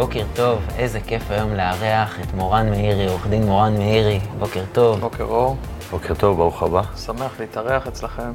[0.00, 5.00] בוקר טוב, איזה כיף היום לארח את מורן מאירי, עורך דין מורן מאירי, בוקר טוב.
[5.00, 5.56] בוקר אור,
[5.90, 6.82] בוקר טוב, ברוך הבא.
[6.96, 8.32] שמח להתארח אצלכם.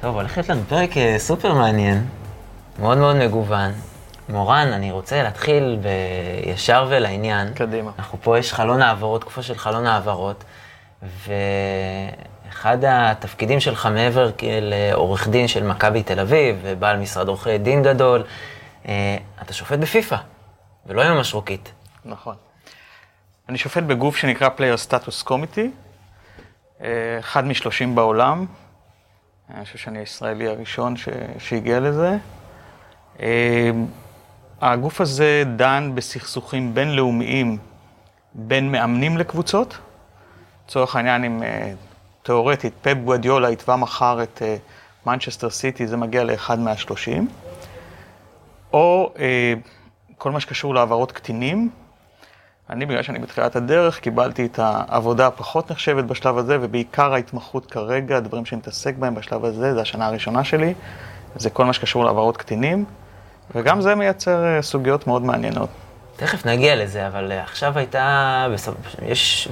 [0.00, 2.06] טוב, הולך להיות לנו פרק אה, סופר מעניין,
[2.78, 3.72] מאוד מאוד מגוון.
[4.28, 7.54] מורן, אני רוצה להתחיל בישר ולעניין.
[7.54, 7.90] קדימה.
[7.98, 10.44] אנחנו פה, יש חלון העברות, תקופה של חלון העברות,
[12.48, 18.22] ואחד התפקידים שלך מעבר לעורך דין של מכבי תל אביב, ובעל משרד עורכי דין גדול,
[18.88, 20.16] אה, אתה שופט בפיפ"א,
[20.86, 21.72] ולא עם המשרוקית.
[22.04, 22.36] נכון.
[23.48, 25.68] אני שופט בגוף שנקרא Player Status Committee,
[26.80, 28.46] אה, אחד משלושים בעולם.
[29.50, 31.08] אני חושב שאני הישראלי הראשון ש...
[31.38, 32.16] שהגיע לזה.
[33.20, 33.70] אה,
[34.60, 37.58] הגוף הזה דן בסכסוכים בינלאומיים
[38.34, 39.78] בין מאמנים לקבוצות.
[40.66, 41.42] לצורך העניין, אם
[42.22, 44.42] תיאורטית פפ גואדיולה יתבע מחר את
[45.06, 47.28] מנצ'סטר סיטי, זה מגיע לאחד מהשלושים.
[48.72, 49.54] או אה,
[50.22, 51.70] כל מה שקשור להעברות קטינים.
[52.70, 58.16] אני, בגלל שאני בתחילת הדרך, קיבלתי את העבודה הפחות נחשבת בשלב הזה, ובעיקר ההתמחות כרגע,
[58.16, 60.74] הדברים שאני מתעסק בהם בשלב הזה, זה השנה הראשונה שלי,
[61.36, 62.84] זה כל מה שקשור להעברות קטינים,
[63.54, 65.68] וגם זה מייצר אה, סוגיות מאוד מעניינות.
[66.16, 68.46] תכף נגיע לזה, אבל אה, עכשיו הייתה,
[69.06, 69.48] יש,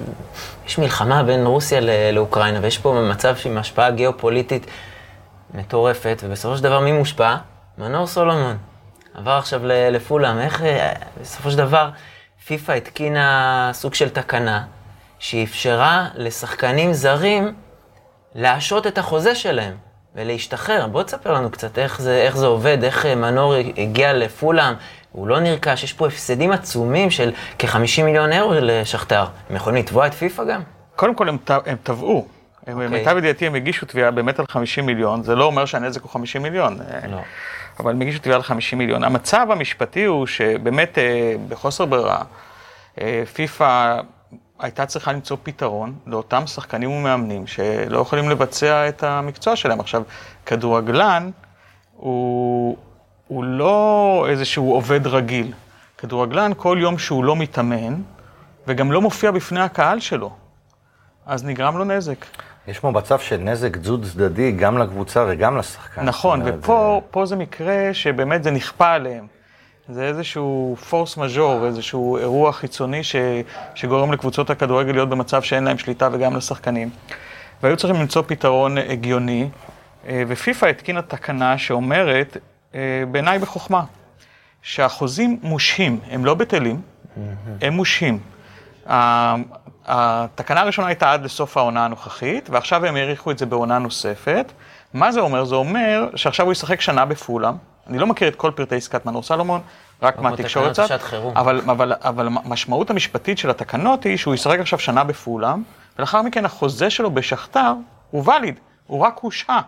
[0.66, 1.80] יש מלחמה בין רוסיה
[2.12, 4.66] לאוקראינה, ויש פה מצב עם השפעה גיאופוליטית
[5.54, 7.36] מטורפת, ובסופו של דבר מי מושפע?
[7.78, 8.69] מנור סולומון.
[9.14, 11.90] עבר עכשיו לפולאם, איך אה, בסופו של דבר
[12.46, 14.64] פיפ"א התקינה סוג של תקנה
[15.18, 17.54] שאפשרה לשחקנים זרים
[18.34, 19.74] להשעות את החוזה שלהם
[20.14, 20.86] ולהשתחרר.
[20.86, 24.74] בוא תספר לנו קצת איך זה, איך זה עובד, איך אה, מנור הגיע לפולאם,
[25.12, 29.24] הוא לא נרכש, יש פה הפסדים עצומים של כ-50 מיליון אירו לשכתר.
[29.50, 30.62] הם יכולים לתבוע את פיפ"א גם?
[30.96, 32.26] קודם כל הם, הם תבעו.
[32.28, 32.72] Okay.
[32.72, 32.88] אוקיי.
[32.88, 36.42] למיטב ידיעתי הם הגישו תביעה באמת על 50 מיליון, זה לא אומר שהנזק הוא 50
[36.42, 36.78] מיליון.
[37.10, 37.18] לא.
[37.80, 39.04] אבל הגישו תביעה על 50 מיליון.
[39.04, 42.22] המצב המשפטי הוא שבאמת אה, בחוסר ברירה,
[43.00, 44.00] אה, פיפ"א
[44.58, 49.80] הייתה צריכה למצוא פתרון לאותם שחקנים ומאמנים שלא יכולים לבצע את המקצוע שלהם.
[49.80, 50.02] עכשיו,
[50.46, 51.30] כדורגלן
[51.96, 52.76] הוא,
[53.26, 55.52] הוא לא איזשהו עובד רגיל.
[55.98, 57.94] כדורגלן, כל יום שהוא לא מתאמן,
[58.66, 60.30] וגם לא מופיע בפני הקהל שלו,
[61.26, 62.26] אז נגרם לו נזק.
[62.68, 66.04] יש פה מצב של נזק דו צדדי גם לקבוצה וגם לשחקן.
[66.04, 67.26] נכון, ופה זה...
[67.26, 69.26] זה מקרה שבאמת זה נכפה עליהם.
[69.88, 73.16] זה איזשהו פורס מז'ור, איזשהו אירוע חיצוני ש,
[73.74, 76.90] שגורם לקבוצות הכדורגל להיות במצב שאין להם שליטה וגם לשחקנים.
[77.62, 79.48] והיו צריכים למצוא פתרון הגיוני,
[80.08, 82.36] אה, ופיפ"א התקינה תקנה שאומרת,
[82.74, 83.82] אה, בעיניי בחוכמה,
[84.62, 86.80] שהחוזים מושהים, הם לא בטלים,
[87.60, 88.18] הם מושהים.
[89.86, 94.52] התקנה הראשונה הייתה עד לסוף העונה הנוכחית, ועכשיו הם האריכו את זה בעונה נוספת.
[94.94, 95.44] מה זה אומר?
[95.44, 97.54] זה אומר שעכשיו הוא ישחק שנה בפולאם.
[97.86, 99.60] אני לא מכיר את כל פרטי עסקת מנור סלומון,
[100.02, 101.00] רק מהתקשורת קצת.
[101.36, 105.62] אבל, אבל, אבל המשמעות המשפטית של התקנות היא שהוא ישחק עכשיו שנה בפולאם,
[105.98, 107.72] ולאחר מכן החוזה שלו בשכתר
[108.10, 109.60] הוא ואליד, הוא רק הושעה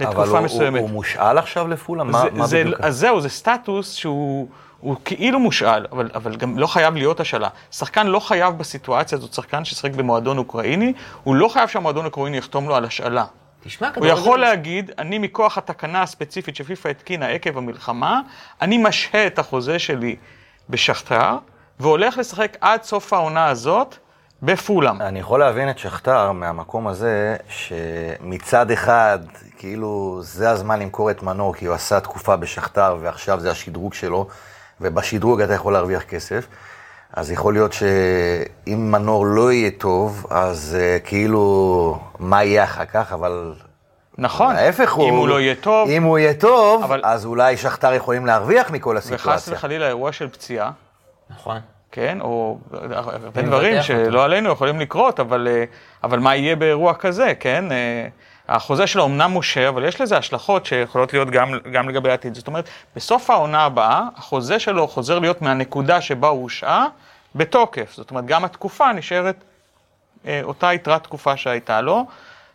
[0.00, 0.68] לתקופה מסוימת.
[0.68, 2.10] אבל הוא, הוא מושאל עכשיו לפולאם?
[2.10, 2.80] מה, מה בדיוק?
[2.80, 4.48] אז זהו, זה סטטוס שהוא...
[4.84, 7.48] הוא כאילו מושאל, אבל, אבל גם לא חייב להיות השאלה.
[7.70, 12.68] שחקן לא חייב בסיטואציה הזאת, שחקן ששחק במועדון אוקראיני, הוא לא חייב שהמועדון האוקראיני יחתום
[12.68, 13.24] לו על השאלה.
[13.64, 18.20] תשמע, הוא יכול להגיד, אני מכוח התקנה הספציפית שפיפ"א התקינה עקב המלחמה,
[18.62, 20.16] אני משהה את החוזה שלי
[20.70, 21.36] בשכתר,
[21.80, 23.96] והולך לשחק עד סוף העונה הזאת
[24.42, 25.00] בפולאם.
[25.00, 29.18] אני יכול להבין את שכתר מהמקום הזה, שמצד אחד,
[29.58, 34.26] כאילו, זה הזמן למכור את מנור, כי הוא עשה תקופה בשכתר, ועכשיו זה השדרוג שלו.
[34.84, 36.46] ובשדרוג אתה יכול להרוויח כסף.
[37.12, 43.12] אז יכול להיות שאם מנור לא יהיה טוב, אז uh, כאילו, מה יהיה אחר כך,
[43.12, 43.54] אבל...
[44.18, 45.08] נכון, ההפך הוא...
[45.08, 45.88] אם הוא לא יהיה טוב...
[45.88, 47.00] אם הוא יהיה טוב, אבל...
[47.04, 49.30] אז אולי שכתר יכולים להרוויח מכל הסיטואציה.
[49.30, 50.70] וחס וחלילה אירוע של פציעה.
[51.30, 51.58] נכון.
[51.92, 55.64] כן, או הרבה דברים שלא עלינו יכולים לקרות, אבל, אה,
[56.04, 57.64] אבל מה יהיה באירוע כזה, כן?
[58.48, 62.34] החוזה שלו אמנם מושה, אבל יש לזה השלכות שיכולות להיות גם, גם לגבי העתיד.
[62.34, 66.86] זאת אומרת, בסוף העונה הבאה, החוזה שלו חוזר להיות מהנקודה שבה הוא הושעה
[67.34, 67.92] בתוקף.
[67.94, 69.44] זאת אומרת, גם התקופה נשארת
[70.26, 72.06] אה, אותה יתרת תקופה שהייתה לו,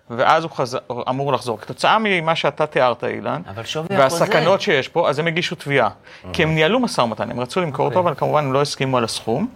[0.09, 0.77] ואז הוא חז...
[1.09, 1.59] אמור לחזור.
[1.59, 3.41] כתוצאה ממה שאתה תיארת, אילן.
[3.89, 5.87] והסכנות שיש פה, אז הם הגישו תביעה.
[5.87, 6.27] Mm-hmm.
[6.33, 7.89] כי הם ניהלו משא ומתן, הם רצו למכור okay.
[7.89, 8.11] אותו, אוקיי.
[8.11, 9.47] אבל כמובן הם לא הסכימו על הסכום.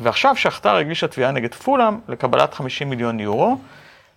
[0.00, 3.58] ועכשיו שכתר הגישה תביעה נגד פולאם לקבלת 50 מיליון יורו.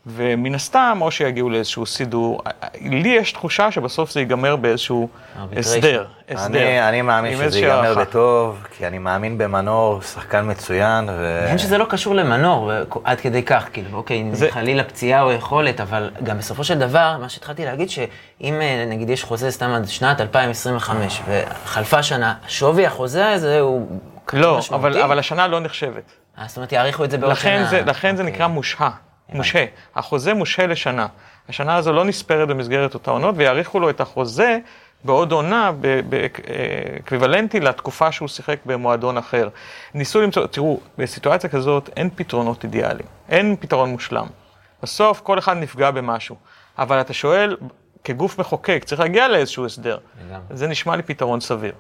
[0.06, 2.42] ומן הסתם, או שיגיעו לאיזשהו סידור.
[2.82, 5.08] לי יש תחושה שבסוף זה ייגמר באיזשהו.
[5.58, 6.06] הסדר.
[6.30, 6.46] הסדר.
[6.60, 7.96] אני, אני מאמין שזה ייגמר.
[8.00, 11.38] בטוב, כי אני מאמין במנור, שחקן מצוין, ו...
[11.40, 12.72] מעניין שזה לא קשור למנור,
[13.04, 17.18] עד כדי כך, כאילו, אוקיי, זה- חלילה פציעה או יכולת, אבל גם בסופו של דבר,
[17.22, 22.86] מה שהתחלתי להגיד, שאם אה, נגיד יש חוזה סתם עד שנת 2025, וחלפה שנה, שווי
[22.86, 23.88] החוזה הזה הוא
[24.34, 24.86] לא, משמעותי.
[24.88, 26.12] אבל, אבל השנה לא נחשבת.
[26.40, 27.70] אה, זאת אומרת, יאריכו את זה בעוד לכן שנה.
[27.70, 28.36] זה, לכן זה אוקיי.
[28.36, 28.90] נקרא מושהה,
[29.32, 29.66] מושהה.
[29.96, 31.08] החוזה מושהה לשנה.
[31.50, 34.58] השנה הזו לא נספרת במסגרת אותה עונות, ויאריכו לו את החוזה
[35.04, 35.72] בעוד עונה
[36.10, 39.50] באקוויוולנטי לתקופה שהוא שיחק במועדון אחר.
[39.94, 44.28] ניסו למצוא, תראו, בסיטואציה כזאת אין פתרונות אידיאליים, אין פתרון מושלם.
[44.84, 46.36] בסוף כל אחד נפגע במשהו,
[46.78, 47.58] אבל אתה שואל,
[48.04, 49.98] כגוף מחוקק, צריך להגיע לאיזשהו הסדר.
[50.26, 50.42] לגמרי.
[50.50, 51.74] זה נשמע לי פתרון סביר.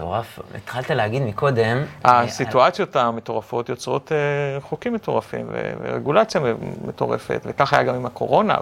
[0.00, 0.38] מטורף.
[0.54, 1.78] התחלת להגיד מקודם...
[2.06, 4.16] אה, הסיטואציות המטורפות יוצרות אה,
[4.60, 6.40] חוקים מטורפים ו- ורגולציה
[6.84, 8.54] מטורפת, וכך היה גם עם הקורונה,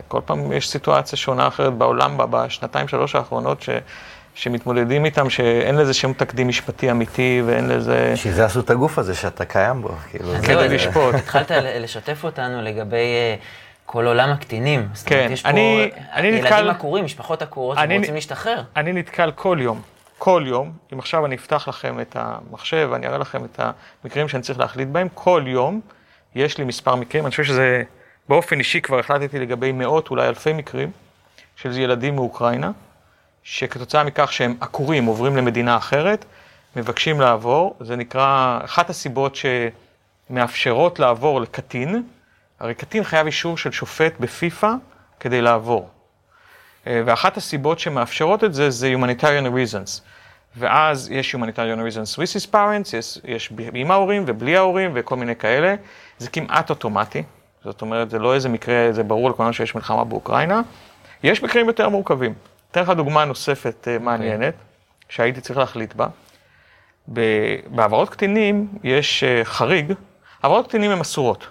[0.00, 3.68] וכל פעם יש סיטואציה שונה אחרת בעולם בשנתיים, שלוש האחרונות, ש-
[4.34, 8.10] שמתמודדים איתם, שאין לזה שום תקדים משפטי אמיתי ואין לזה...
[8.12, 10.32] בשביל זה עשו את הגוף הזה שאתה קיים בו, כאילו.
[10.42, 11.14] כדי לשפוט.
[11.14, 13.34] התחלת ל- לשתף אותנו לגבי אה,
[13.86, 14.88] כל עולם הקטינים.
[14.94, 18.62] זאת כן, אומרת, יש פה אני- אני ילדים נתקל- עקורים, משפחות עקורות אני- שרוצים להשתחרר.
[18.76, 19.80] אני נתקל כל יום,
[20.22, 23.60] כל יום, אם עכשיו אני אפתח לכם את המחשב ואני אראה לכם את
[24.04, 25.80] המקרים שאני צריך להחליט בהם, כל יום
[26.34, 27.82] יש לי מספר מקרים, אני חושב שזה
[28.28, 30.90] באופן אישי כבר החלטתי לגבי מאות, אולי אלפי מקרים,
[31.56, 32.70] של ילדים מאוקראינה,
[33.42, 36.24] שכתוצאה מכך שהם עקורים, עוברים למדינה אחרת,
[36.76, 39.36] מבקשים לעבור, זה נקרא, אחת הסיבות
[40.30, 42.02] שמאפשרות לעבור לקטין,
[42.60, 44.72] הרי קטין חייב אישור של שופט בפיפ"א
[45.20, 45.88] כדי לעבור.
[46.86, 50.00] אה, ואחת הסיבות שמאפשרות את זה זה humanitarian reasons.
[50.56, 55.36] ואז יש humanitarian reasons with his parents, יש, יש עם ההורים ובלי ההורים וכל מיני
[55.36, 55.74] כאלה.
[56.18, 57.22] זה כמעט אוטומטי,
[57.64, 60.60] זאת אומרת, זה לא איזה מקרה, זה ברור לכולנו שיש מלחמה באוקראינה.
[61.22, 62.34] יש מקרים יותר מורכבים.
[62.70, 64.54] אתן לך דוגמה נוספת אה, מעניינת,
[65.08, 66.06] שהייתי צריך להחליט בה.
[67.66, 69.92] בהעברות קטינים יש אה, חריג,
[70.42, 71.46] העברות קטינים הן אסורות,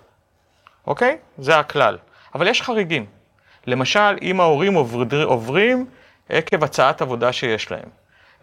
[0.87, 1.17] אוקיי?
[1.37, 1.97] זה הכלל.
[2.35, 3.05] אבל יש חריגים.
[3.69, 5.85] למשל, אם ההורים עובר, עוברים
[6.29, 7.89] עקב הצעת עבודה שיש להם.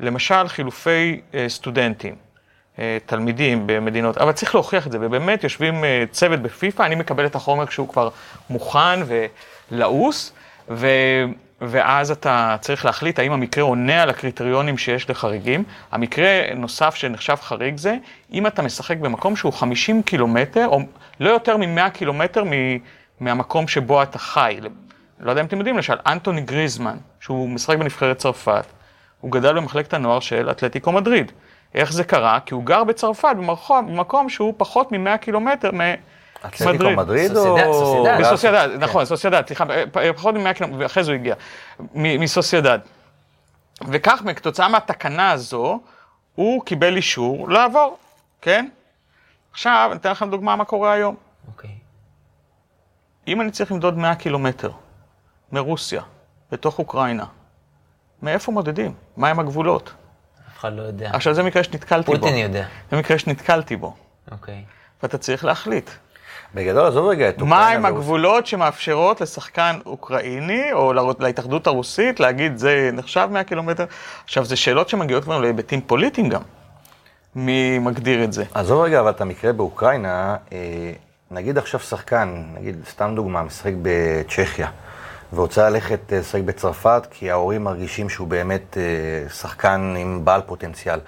[0.01, 2.15] למשל, חילופי אה, סטודנטים,
[2.79, 7.27] אה, תלמידים במדינות, אבל צריך להוכיח את זה, ובאמת יושבים אה, צוות בפיפ"א, אני מקבל
[7.27, 8.09] את החומר כשהוא כבר
[8.51, 9.01] מוכן
[9.71, 10.33] ולעוס,
[10.71, 10.87] ו...
[11.61, 15.65] ואז אתה צריך להחליט האם המקרה עונה על הקריטריונים שיש לחריגים.
[15.93, 17.97] המקרה נוסף שנחשב חריג זה,
[18.33, 20.81] אם אתה משחק במקום שהוא 50 קילומטר, או
[21.21, 22.79] לא יותר מ-100 קילומטר מ-
[23.21, 24.59] מהמקום שבו אתה חי.
[25.21, 28.65] לא יודע אם אתם יודעים, למשל, אנטוני גריזמן, שהוא משחק בנבחרת צרפת,
[29.21, 31.33] הוא גדל במחלקת הנוער של אתלטיקו מדריד.
[31.75, 32.39] איך זה קרה?
[32.47, 35.71] כי הוא גר בצרפת, במקום, במקום שהוא פחות מ-100 קילומטר
[36.47, 37.37] אתלטיקו מדריד.
[37.37, 37.59] או...
[37.73, 38.21] סוסיידד.
[38.21, 38.79] בסוסיידד, כן.
[38.81, 41.35] נכון, סוסיידד, סליחה, פ- פחות מ-100 קילומטר, ואחרי זה הוא הגיע,
[41.81, 42.79] מ- מסוסיידד.
[43.89, 45.81] וכך, כתוצאה מהתקנה הזו,
[46.35, 47.99] הוא קיבל אישור לעבור,
[48.41, 48.69] כן?
[49.53, 51.17] עכשיו, אני אתן לכם דוגמה מה קורה היום.
[51.49, 51.71] אוקיי.
[53.29, 54.71] אם אני צריך למדוד 100 קילומטר
[55.53, 56.03] מרוסיה,
[56.53, 57.25] בתוך אוקראינה,
[58.23, 58.93] מאיפה מודדים?
[59.17, 59.93] מהם הגבולות?
[60.53, 61.11] אף אחד לא יודע.
[61.13, 62.19] עכשיו, זה מקרה שנתקלתי בו.
[62.19, 62.65] פוטין יודע.
[62.91, 63.95] זה מקרה שנתקלתי בו,
[64.33, 64.65] אוקיי.
[65.03, 65.91] ואתה צריך להחליט.
[66.55, 67.99] בגדול, עזוב רגע את מה אוקראינה הם ורוסיה.
[67.99, 73.85] הגבולות שמאפשרות לשחקן אוקראיני, או לה- להתאחדות הרוסית, להגיד זה נחשב 100 קילומטר?
[74.25, 76.41] עכשיו, זה שאלות שמגיעות כבר להיבטים פוליטיים גם.
[77.35, 78.45] מי מגדיר את זה?
[78.55, 80.59] עזוב רגע, אבל את המקרה באוקראינה, אה,
[81.31, 84.69] נגיד עכשיו שחקן, נגיד, סתם דוגמה, משחק בצ'כיה,
[85.33, 91.01] ורוצה ללכת אה, לשחק בצרפת, כי ההורים מרגישים שהוא באמת אה, שחקן עם בעל פוטנציאל.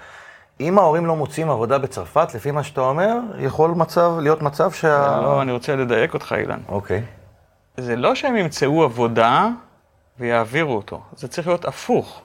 [0.59, 5.19] אם ההורים לא מוצאים עבודה בצרפת, לפי מה שאתה אומר, יכול מצב, להיות מצב שה...
[5.21, 6.59] לא, אני רוצה לדייק אותך, אילן.
[6.69, 7.01] אוקיי.
[7.77, 9.47] זה לא שהם ימצאו עבודה
[10.19, 12.21] ויעבירו אותו, זה צריך להיות הפוך.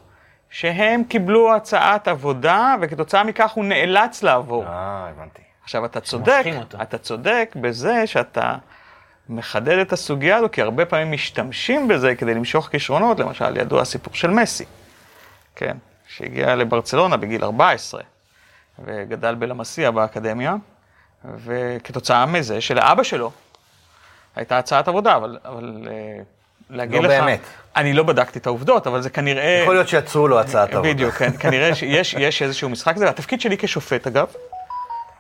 [0.51, 4.65] שהם קיבלו הצעת עבודה, וכתוצאה מכך הוא נאלץ לעבור.
[4.65, 5.43] אה, הבנתי.
[5.63, 6.45] עכשיו, אתה צודק.
[6.83, 8.55] אתה צודק בזה שאתה
[9.29, 14.15] מחדד את הסוגיה הזו, כי הרבה פעמים משתמשים בזה כדי למשוך כישרונות, למשל, ידוע הסיפור
[14.15, 14.65] של מסי,
[15.57, 15.77] כן,
[16.09, 18.03] שהגיע לברצלונה בגיל 14,
[18.85, 20.55] וגדל בלמסיה באקדמיה,
[21.45, 23.33] וכתוצאה מזה שלאבא שלו
[24.37, 26.23] הייתה הצעת עבודה, אבל, אבל אה,
[26.71, 27.21] להגיד לא לך...
[27.21, 27.41] באמת.
[27.77, 29.61] אני לא בדקתי את העובדות, אבל זה כנראה...
[29.63, 30.93] יכול להיות שיצרו לו הצעת עבודה.
[30.93, 33.09] בדיוק, כן, כנראה שיש יש איזשהו משחק כזה.
[33.09, 34.27] התפקיד שלי כשופט, אגב,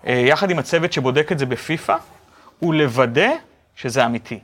[0.06, 1.96] אה, יחד עם הצוות שבודק את זה בפיפ"א,
[2.58, 3.30] הוא לוודא
[3.76, 4.40] שזה אמיתי.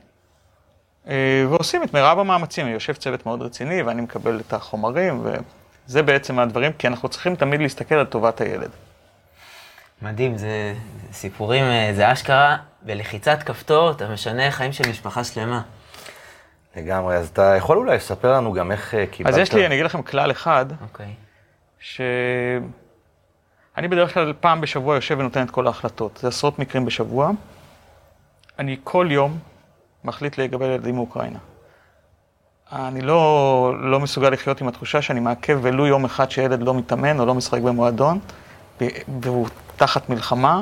[1.07, 2.67] אה, ועושים את מירב המאמצים.
[2.67, 5.23] יושב צוות מאוד רציני, ואני מקבל את החומרים,
[5.87, 8.69] וזה בעצם הדברים, כי אנחנו צריכים תמיד להסתכל על טובת הילד.
[10.01, 10.73] מדהים, זה
[11.11, 15.61] סיפורים, אה, זה אשכרה, בלחיצת כפתור אתה משנה חיים של משפחה שלמה.
[16.75, 19.33] לגמרי, אז אתה יכול אולי לספר לנו גם איך אה, קיבלת...
[19.33, 21.13] אז יש לי, אני אגיד לכם כלל אחד, אוקיי.
[21.79, 22.67] שאני
[23.77, 26.19] בדרך כלל פעם בשבוע יושב ונותן את כל ההחלטות.
[26.21, 27.31] זה עשרות מקרים בשבוע.
[28.59, 29.37] אני כל יום
[30.03, 31.39] מחליט לגבי ילדים מאוקראינה.
[32.71, 37.19] אני לא, לא מסוגל לחיות עם התחושה שאני מעכב ולו יום אחד שילד לא מתאמן
[37.19, 38.19] או לא משחק במועדון,
[39.21, 40.61] והוא תחת מלחמה,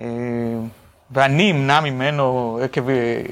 [0.00, 0.06] אה,
[1.10, 3.22] ואני אמנע ממנו עקב אה,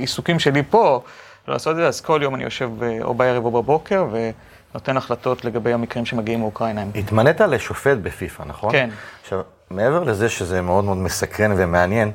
[0.00, 1.02] עיסוקים שלי פה,
[1.48, 5.44] לעשות את זה, אז כל יום אני יושב אה, או בערב או בבוקר ונותן החלטות
[5.44, 6.84] לגבי המקרים שמגיעים מאוקראינה.
[6.94, 8.72] התמנית לשופט בפיפ"א, נכון?
[8.72, 8.90] כן.
[9.22, 12.12] עכשיו, מעבר לזה שזה מאוד מאוד מסקרן ומעניין,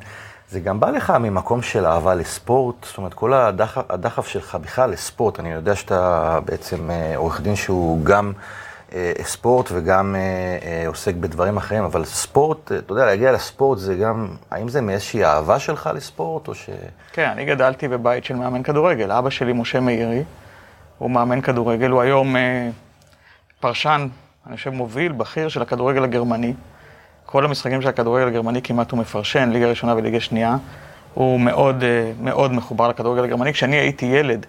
[0.50, 4.90] זה גם בא לך ממקום של אהבה לספורט, זאת אומרת, כל הדחף, הדחף שלך בכלל
[4.90, 8.34] לספורט, אני יודע שאתה בעצם עורך דין שהוא גם...
[8.94, 10.22] אה, ספורט וגם אה,
[10.68, 15.26] אה, עוסק בדברים אחרים, אבל ספורט, אתה יודע, להגיע לספורט זה גם, האם זה מאיזושהי
[15.26, 16.70] אהבה שלך לספורט, או ש...
[17.14, 19.12] כן, אני גדלתי בבית של מאמן כדורגל.
[19.12, 20.24] אבא שלי, משה מאירי,
[20.98, 22.36] הוא מאמן כדורגל, הוא היום
[23.60, 24.08] פרשן,
[24.48, 26.54] אני חושב, מוביל, בכיר של הכדורגל הגרמני.
[27.30, 30.58] כל המשחקים של הכדורגל הגרמני כמעט הוא מפרשן, ליגה ראשונה וליגה שנייה.
[31.14, 31.84] הוא מאוד
[32.22, 33.54] מאוד מחובר לכדורגל הגרמני.
[33.54, 34.46] כשאני הייתי ילד,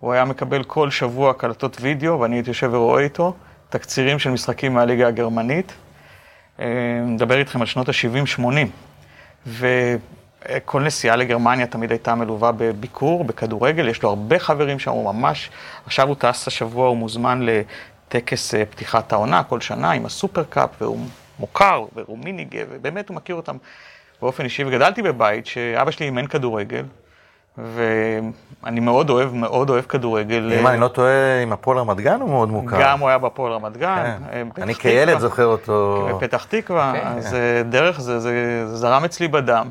[0.00, 3.34] הוא היה מקבל כל שבוע קלטות וידאו, ואני הייתי יושב ורואה איתו.
[3.68, 5.72] תקצירים של משחקים מהליגה הגרמנית.
[7.06, 8.42] מדבר איתכם על שנות ה-70-80,
[9.46, 15.50] וכל נסיעה לגרמניה תמיד הייתה מלווה בביקור, בכדורגל, יש לו הרבה חברים שם, הוא ממש,
[15.86, 21.06] עכשיו הוא טס השבוע, הוא מוזמן לטקס אה, פתיחת העונה כל שנה עם הסופרקאפ, והוא
[21.42, 23.56] מוכר, והוא מיניגה, ובאמת הוא מכיר אותם
[24.22, 26.84] באופן אישי, וגדלתי בבית שאבא שלי אימן כדורגל,
[27.58, 30.52] ואני מאוד אוהב, מאוד אוהב כדורגל.
[30.60, 32.76] אם אני לא טועה, עם הפועל רמת גן הוא מאוד מוכר.
[32.80, 34.16] גם הוא היה בפועל רמת גן.
[34.30, 34.62] כן.
[34.62, 36.08] אני כילד זוכר אותו.
[36.14, 37.06] בפתח תקווה, כן.
[37.06, 39.70] אז אה, דרך זה, זה זרם אצלי בדם,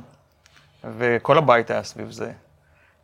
[0.98, 2.32] וכל הבית היה סביב זה.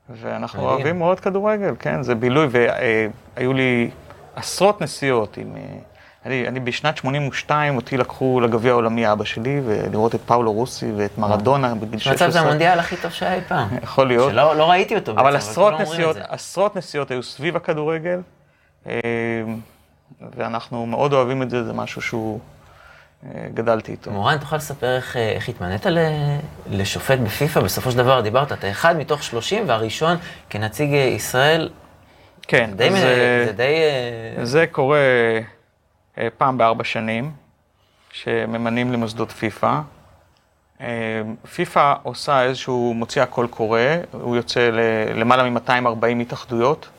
[0.09, 3.89] ואנחנו אוהבים מאוד כדורגל, כן, זה בילוי, והיו לי
[4.35, 5.55] עשרות נסיעות עם...
[6.27, 10.91] אה, אני, אני בשנת 82, אותי לקחו לגביע העולמי אבא שלי, ולראות את פאולו רוסי
[10.97, 12.27] ואת מרדונה בגיל 16.
[12.27, 13.67] מצב זה המונדיאל הכי טוב שהיה אי פעם.
[13.83, 14.31] יכול להיות.
[14.31, 18.19] שלא לא ראיתי אותו בעצם, אבל עשרות נסיעות, עשרות נסיעות היו סביב הכדורגל,
[18.87, 18.93] אה,
[20.37, 22.39] ואנחנו מאוד אוהבים את זה, זה משהו שהוא...
[23.25, 24.11] אה, גדלתי איתו.
[24.11, 25.85] מורן, תוכל לספר איך, אה, איך התמנית
[26.69, 27.59] לשופט בפיפ"א?
[27.59, 30.17] בסופו של דבר דיברת, אתה אחד מתוך שלושים, והראשון
[30.49, 31.69] כנציג ישראל.
[32.41, 33.75] כן, די, זה, זה די...
[34.43, 35.41] זה קורה אה,
[36.37, 37.31] פעם בארבע שנים,
[38.11, 39.79] שממנים למוסדות פיפ"א.
[40.81, 41.21] אה,
[41.55, 43.79] פיפ"א עושה איזשהו, מוציאה קול קורא,
[44.11, 44.69] הוא יוצא
[45.15, 46.89] למעלה מ-240 התאחדויות.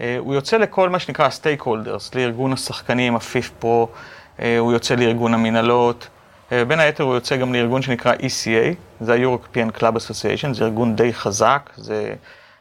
[0.00, 3.88] אה, הוא יוצא לכל מה שנקרא stakeholders, לארגון השחקנים, ה FIFPRO,
[4.38, 6.08] הוא יוצא לארגון המנהלות.
[6.50, 11.14] בין היתר הוא יוצא גם לארגון שנקרא ECA, זה ה-European Club Association, זה ארגון די
[11.14, 12.14] חזק, זה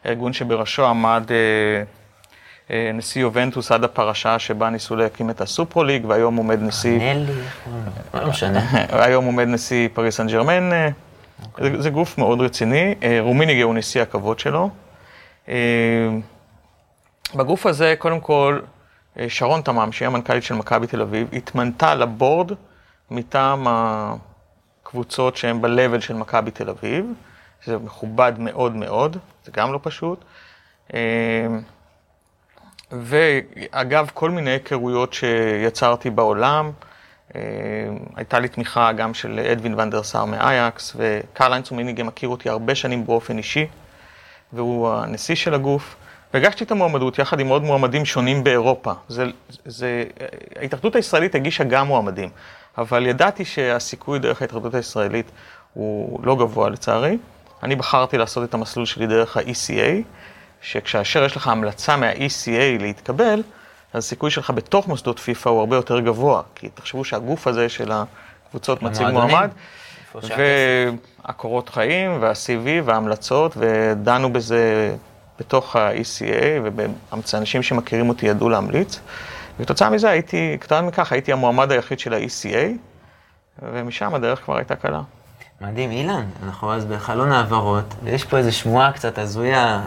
[0.06, 1.84] ארגון שבראשו עמד אה,
[2.70, 7.00] נשיא יובנטוס עד הפרשה שבה ניסו להקים את הסופרוליג, והיום עומד נשיא...
[7.00, 7.34] נלי,
[8.14, 8.60] לא משנה.
[9.06, 10.74] היום עומד נשיא פריס סן ג'רמן.
[10.74, 10.90] אה,
[11.46, 11.82] אוקיי.
[11.82, 12.96] זה גוף מאוד רציני.
[13.04, 14.70] אה, רומיניגה הוא נשיא הכבוד שלו.
[17.36, 18.60] בגוף הזה, קודם כל,
[19.28, 22.52] שרון תמם, שהיא המנכ"לית של מכבי תל אביב, התמנתה לבורד
[23.12, 27.06] מטעם הקבוצות שהן ב-level של מכבי תל אביב,
[27.66, 30.26] שזה מכובד מאוד מאוד, זה גם לא פשוט.
[32.92, 36.72] ואגב, כל מיני היכרויות שיצרתי בעולם,
[37.36, 37.42] אה,
[38.16, 42.76] הייתה לי תמיכה גם של אדווין ונדר סאר מאייקס, וקרל איינץ מיניגה מכיר אותי הרבה
[42.76, 43.68] שנים באופן אישי,
[44.54, 45.96] והוא הנשיא של הגוף.
[46.34, 48.92] והגשתי את המועמדות יחד עם עוד מועמדים שונים באירופה.
[49.08, 49.26] זה,
[49.66, 50.04] זה,
[50.56, 52.30] ההתאחדות הישראלית הגישה גם מועמדים,
[52.78, 55.32] אבל ידעתי שהסיכוי דרך ההתאחדות הישראלית
[55.74, 57.18] הוא לא גבוה לצערי.
[57.64, 60.04] אני בחרתי לעשות את המסלול שלי דרך ה-ECA,
[60.62, 63.44] שכאשר יש לך המלצה מה-ECA להתקבל,
[63.94, 66.42] אז הסיכוי שלך בתוך מוסדות פיפ"א הוא הרבה יותר גבוה.
[66.56, 69.50] כי תחשבו שהגוף הזה של הקבוצות מציג מועמד,
[70.14, 74.96] והקורות חיים, וה-CV, וההמלצות, ודנו בזה
[75.40, 76.82] בתוך ה-ECA,
[77.34, 79.00] ואנשים שמכירים אותי ידעו להמליץ.
[79.60, 82.68] וכתוצאה מזה הייתי, כתוצאה מכך הייתי המועמד היחיד של ה-ECA,
[83.62, 85.02] ומשם הדרך כבר הייתה קלה.
[85.62, 89.82] מדהים, אילן, אנחנו אז בחלון העברות, ויש פה איזו שמועה קצת הזויה,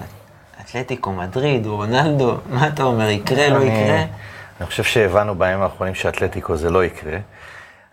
[0.65, 4.05] אתלטיקו, מדריד, רונלדו, מה אתה אומר, יקרה, לא יקרה?
[4.61, 7.19] אני חושב שהבנו בימים האחרונים שאתלטיקו זה לא יקרה.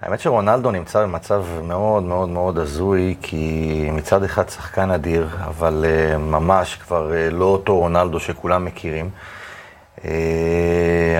[0.01, 6.17] האמת שרונלדו נמצא במצב מאוד מאוד מאוד הזוי, כי מצד אחד שחקן אדיר, אבל uh,
[6.17, 9.09] ממש כבר uh, לא אותו רונלדו שכולם מכירים.
[9.97, 10.01] Uh,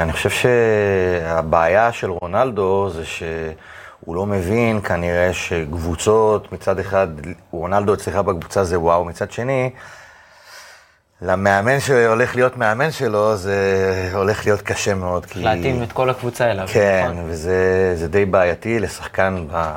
[0.02, 3.54] אני חושב שהבעיה של רונלדו זה שהוא
[4.00, 7.08] הוא לא מבין כנראה שקבוצות, מצד אחד,
[7.52, 9.70] רונלדו אצלך בקבוצה זה וואו, מצד שני,
[11.22, 15.26] למאמן שהולך להיות מאמן שלו, זה הולך להיות קשה מאוד.
[15.26, 15.40] כי...
[15.40, 16.68] להתאים את כל הקבוצה אליו.
[16.72, 17.24] כן, נכון.
[17.28, 19.72] וזה די בעייתי לשחקן ב...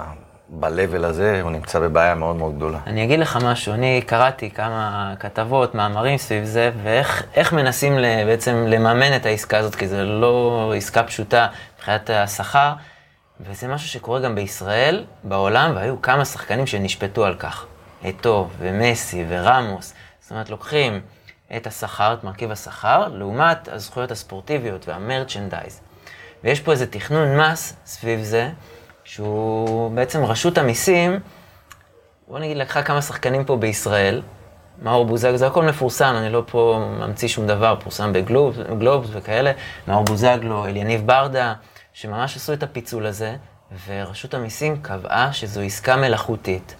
[0.52, 2.78] ב-level הזה, הוא נמצא בבעיה מאוד מאוד גדולה.
[2.86, 9.16] אני אגיד לך משהו, אני קראתי כמה כתבות, מאמרים סביב זה, ואיך מנסים בעצם לממן
[9.16, 12.72] את העסקה הזאת, כי זו לא עסקה פשוטה מבחינת השכר,
[13.40, 17.64] וזה משהו שקורה גם בישראל, בעולם, והיו כמה שחקנים שנשפטו על כך.
[18.08, 19.94] אתו, ומסי, ורמוס.
[20.20, 21.00] זאת אומרת, לוקחים
[21.56, 25.80] את השכר, את מרכיב השכר, לעומת הזכויות הספורטיביות והמרצ'נדייז.
[26.44, 28.50] ויש פה איזה תכנון מס סביב זה,
[29.04, 31.20] שהוא בעצם רשות המיסים,
[32.28, 34.22] בוא נגיד, לקחה כמה שחקנים פה בישראל,
[34.82, 39.52] מאור בוזגלו, זה הכל מפורסם, אני לא פה ממציא שום דבר, פורסם בגלובס וכאלה,
[39.88, 41.54] מאור בוזגלו, אליניב ברדה,
[41.92, 43.36] שממש עשו את הפיצול הזה,
[43.86, 46.74] ורשות המיסים קבעה שזו עסקה מלאכותית,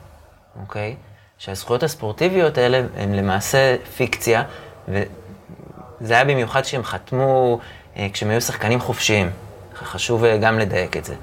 [0.61, 0.97] אוקיי?
[1.41, 4.43] שהזכויות הספורטיביות האלה הן למעשה פיקציה,
[4.89, 7.59] וזה היה במיוחד שהם חתמו
[7.97, 9.31] אה, כשהם היו שחקנים חופשיים.
[9.75, 11.15] חשוב אה, גם לדייק את זה.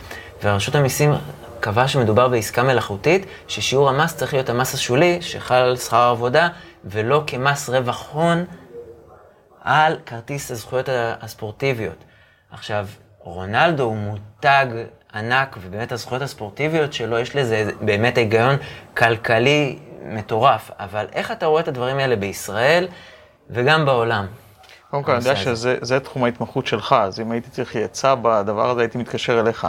[0.43, 1.11] ורשות המיסים
[1.59, 6.49] קבעה שמדובר בעסקה מלאכותית, ששיעור המס צריך להיות המס השולי שחל על שכר העבודה,
[6.85, 8.45] ולא כמס רווח הון
[9.61, 10.89] על כרטיס הזכויות
[11.21, 12.03] הספורטיביות.
[12.51, 12.87] עכשיו,
[13.19, 14.65] רונלדו הוא מותג
[15.13, 18.55] ענק, ובאמת הזכויות הספורטיביות שלו, יש לזה באמת היגיון
[18.93, 20.71] כלכלי מטורף.
[20.79, 22.87] אבל איך אתה רואה את הדברים האלה בישראל
[23.49, 24.25] וגם בעולם?
[24.91, 28.81] קודם כל, אני יודע שזה תחום ההתמחות שלך, אז אם הייתי צריך עצה בדבר הזה,
[28.81, 29.67] הייתי מתקשר אליך.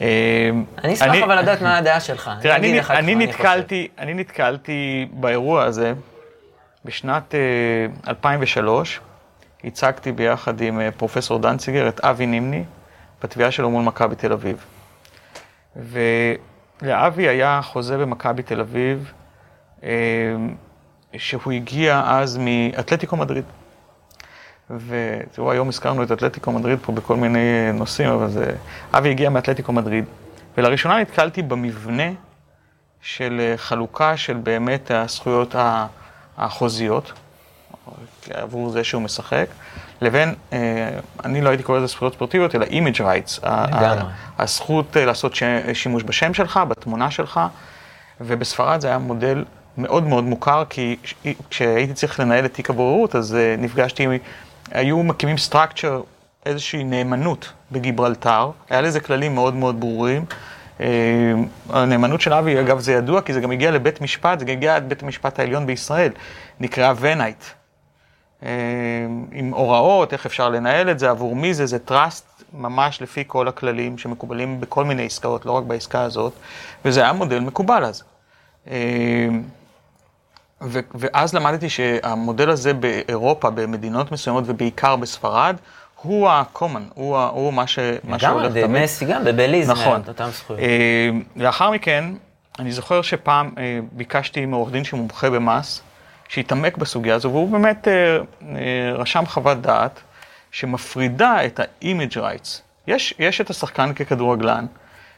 [0.00, 0.50] אה,
[0.84, 2.30] אני אשמח אבל לדעת מה הדעה שלך.
[2.40, 2.56] תראה,
[3.98, 5.92] אני נתקלתי באירוע הזה
[6.84, 7.34] בשנת
[8.08, 9.02] 2003, אה,
[9.68, 12.64] הצגתי ביחד עם אה, פרופסור דנציגר את אבי נימני,
[13.22, 14.64] בתביעה שלו מול מכבי תל אביב.
[15.76, 19.12] ולאבי היה חוזה במכבי תל אביב,
[21.16, 23.44] שהוא הגיע אז מאתלטיקו מדריד.
[24.70, 28.52] ותראו, היום הזכרנו את אתלטיקו מדריד פה בכל מיני נושאים, אבל זה...
[28.92, 30.04] אבי הגיע מאתלטיקו מדריד,
[30.56, 32.10] ולראשונה נתקלתי במבנה
[33.02, 35.54] של חלוקה של באמת הזכויות
[36.38, 37.12] החוזיות,
[38.30, 39.46] עבור זה שהוא משחק,
[40.00, 40.90] לבין, אה,
[41.24, 43.46] אני לא הייתי קורא לזה זכויות ספורטיביות, אלא image rights,
[44.38, 45.34] הזכות אה, לעשות
[45.72, 47.40] שימוש בשם שלך, בתמונה שלך,
[48.20, 49.44] ובספרד זה היה מודל
[49.78, 50.96] מאוד מאוד מוכר, כי
[51.50, 54.06] כשהייתי צריך לנהל את תיק הבוררות, אז אה, נפגשתי.
[54.70, 56.02] היו מקימים structure,
[56.46, 60.24] איזושהי נאמנות בגיברלטר, היה לזה כללים מאוד מאוד ברורים.
[60.80, 60.86] אה,
[61.68, 64.76] הנאמנות של אבי, אגב, זה ידוע, כי זה גם הגיע לבית משפט, זה גם הגיע
[64.76, 66.12] עד בית המשפט העליון בישראל,
[66.60, 67.44] נקרא ונייט.
[68.42, 68.50] אה,
[69.32, 73.48] עם הוראות, איך אפשר לנהל את זה, עבור מי זה, זה trust ממש לפי כל
[73.48, 76.32] הכללים שמקובלים בכל מיני עסקאות, לא רק בעסקה הזאת,
[76.84, 78.02] וזה היה מודל מקובל אז.
[80.62, 85.56] אה, ואז למדתי שהמודל הזה באירופה, במדינות מסוימות ובעיקר בספרד,
[86.02, 88.64] הוא ה-common, הוא, הוא מה, ש, מה שהולך תמיד.
[88.64, 90.02] גם מסי גם, בבליז, נכון.
[90.08, 90.60] אותם זכויות.
[90.60, 92.04] אה, לאחר מכן,
[92.58, 95.82] אני זוכר שפעם אה, ביקשתי מעורך דין שמומחה במס,
[96.28, 98.18] שהתעמק בסוגיה הזו, והוא באמת אה,
[98.94, 100.00] רשם חוות דעת
[100.50, 102.60] שמפרידה את ה-image rights.
[102.86, 104.66] יש, יש את השחקן ככדורגלן,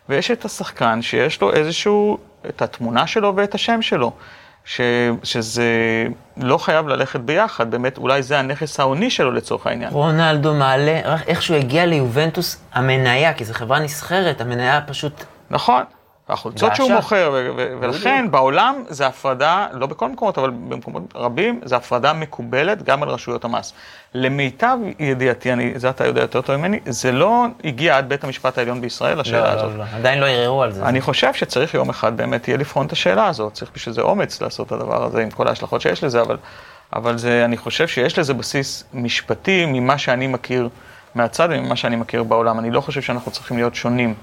[0.09, 4.12] ויש את השחקן שיש לו איזשהו, את התמונה שלו ואת השם שלו.
[4.64, 4.81] ש,
[5.22, 5.64] שזה
[6.37, 9.90] לא חייב ללכת ביחד, באמת אולי זה הנכס ההוני שלו לצורך העניין.
[9.92, 15.24] רונלדו מעלה, איך שהוא הגיע ליובנטוס, המניה, כי זו חברה נסחרת, המניה פשוט...
[15.50, 15.83] נכון.
[16.29, 17.33] החולצות שהוא מוכר,
[17.81, 23.09] ולכן בעולם זה הפרדה, לא בכל מקומות, אבל במקומות רבים, זה הפרדה מקובלת גם על
[23.09, 23.72] רשויות המס.
[24.14, 28.59] למיטב ידיעתי, אני, זה אתה יודע יותר טוב ממני, זה לא הגיע עד בית המשפט
[28.59, 29.72] העליון בישראל, השאלה לא, הזאת.
[29.72, 30.85] לא, לא, עדיין לא ערערו על זה.
[30.85, 34.42] אני חושב שצריך יום אחד באמת יהיה לבחון את השאלה הזאת, צריך בשביל זה אומץ
[34.42, 36.37] לעשות את הדבר הזה, עם כל ההשלכות שיש לזה, אבל,
[36.92, 40.68] אבל זה, אני חושב שיש לזה בסיס משפטי ממה שאני מכיר
[41.14, 42.59] מהצד וממה שאני מכיר בעולם.
[42.59, 44.14] אני לא חושב שאנחנו צריכים להיות שונים.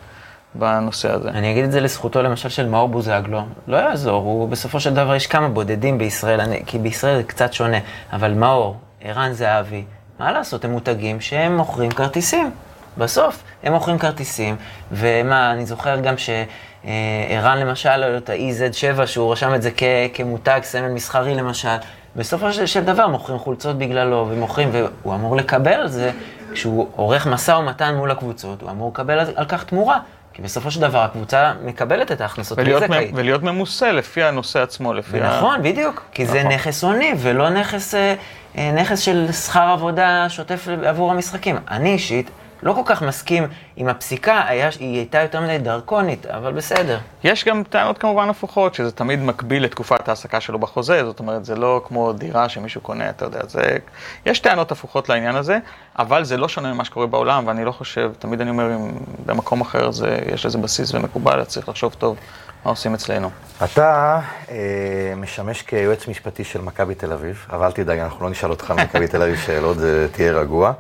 [0.56, 1.30] בנושא הזה.
[1.30, 5.16] אני אגיד את זה לזכותו למשל של מאור בוזגלו, לא יעזור, הוא בסופו של דבר,
[5.16, 7.78] יש כמה בודדים בישראל, אני, כי בישראל זה קצת שונה,
[8.14, 9.84] אבל מאור, ערן זהבי,
[10.20, 12.52] מה לעשות, הם מותגים שהם מוכרים כרטיסים.
[12.98, 14.56] בסוף, הם מוכרים כרטיסים,
[14.92, 19.84] ומה, אני זוכר גם שערן למשל, את ה-EZ7, שהוא רשם את זה כ-
[20.14, 21.76] כמותג, סמל מסחרי למשל,
[22.16, 26.12] בסופו של, של דבר מוכרים חולצות בגללו, ומוכרים, והוא אמור לקבל על זה,
[26.54, 30.00] כשהוא עורך משא ומתן מול הקבוצות, הוא אמור לקבל על, על כך תמורה.
[30.34, 34.94] כי בסופו של דבר הקבוצה מקבלת את ההכנסות, ולהיות, מ- ולהיות ממוסה לפי הנושא עצמו,
[34.94, 35.64] לפי נכון, ה...
[35.64, 36.36] בדיוק, כי נכון.
[36.36, 38.16] זה נכס הוני ולא נכס, אה, אה,
[38.56, 41.58] נכס של שכר עבודה שוטף עבור המשחקים.
[41.70, 42.32] אני אישית
[42.64, 47.00] לא כל כך מסכים עם הפסיקה, היה, היא הייתה יותר מדי דרקונית, אבל בסדר.
[47.24, 51.56] יש גם טענות כמובן הפוכות, שזה תמיד מקביל לתקופת ההעסקה שלו בחוזה, זאת אומרת, זה
[51.56, 53.78] לא כמו דירה שמישהו קונה, אתה יודע, זה...
[54.26, 55.60] יש טענות הפוכות לעניין הזה,
[56.00, 58.92] אבל זה לא שונה ממה שקורה בעולם, ואני לא חושב, תמיד אני אומר, אם
[59.26, 62.18] במקום אחר זה, יש לזה בסיס ומקובל, אז צריך לחשוב טוב
[62.66, 63.30] מה עושים אצלנו.
[63.64, 64.20] אתה
[64.52, 68.72] אה, משמש כיועץ משפטי של מכבי תל אביב, אבל אל תדאג, אנחנו לא נשאל אותך
[68.72, 69.78] ממכבי תל אביב שאלות,
[70.12, 70.74] תהיה רגוע.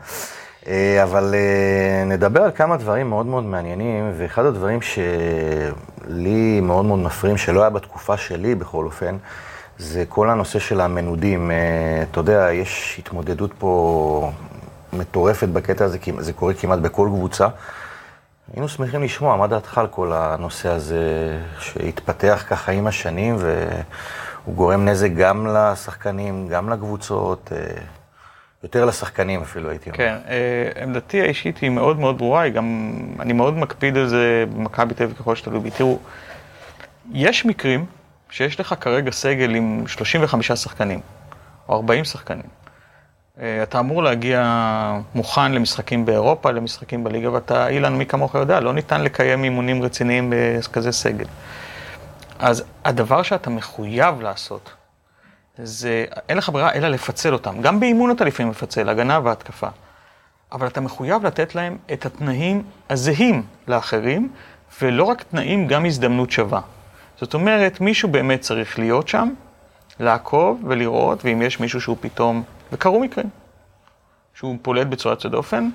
[0.67, 6.99] אה, אבל אה, נדבר על כמה דברים מאוד מאוד מעניינים, ואחד הדברים שלי מאוד מאוד
[6.99, 9.17] מפריעים, שלא היה בתקופה שלי בכל אופן,
[9.77, 11.51] זה כל הנושא של המנודים.
[11.51, 14.31] אה, אתה יודע, יש התמודדות פה
[14.93, 17.47] מטורפת בקטע הזה, זה קורה כמעט בכל קבוצה.
[18.53, 24.85] היינו שמחים לשמוע, מה דעתך על כל הנושא הזה שהתפתח ככה עם השנים, והוא גורם
[24.85, 27.51] נזק גם לשחקנים, גם לקבוצות,
[28.63, 29.97] יותר לשחקנים אפילו, הייתי אומר.
[29.97, 30.15] כן,
[30.83, 35.03] עמדתי האישית היא מאוד מאוד ברורה, היא גם, אני מאוד מקפיד על זה במכבי תל
[35.03, 35.71] אביב ככל שתלוי בי.
[35.71, 35.99] תראו,
[37.11, 37.85] יש מקרים
[38.29, 40.99] שיש לך כרגע סגל עם 35 שחקנים,
[41.69, 42.60] או 40 שחקנים.
[43.63, 44.43] אתה אמור להגיע
[45.15, 50.33] מוכן למשחקים באירופה, למשחקים בליגה, ואתה, אילן, מי כמוך יודע, לא ניתן לקיים אימונים רציניים
[50.33, 51.25] בכזה סגל.
[52.39, 54.71] אז הדבר שאתה מחויב לעשות,
[55.57, 57.61] זה, אין לך ברירה אלא לפצל אותם.
[57.61, 59.67] גם באימון אתה לפעמים מפצל, הגנה והתקפה.
[60.51, 64.29] אבל אתה מחויב לתת להם את התנאים הזהים לאחרים,
[64.81, 66.61] ולא רק תנאים, גם הזדמנות שווה.
[67.19, 69.29] זאת אומרת, מישהו באמת צריך להיות שם,
[69.99, 73.29] לעקוב ולראות, ואם יש מישהו שהוא פתאום, וקרו מקרים,
[74.33, 75.69] שהוא פולט בצורה יוצאת דופן,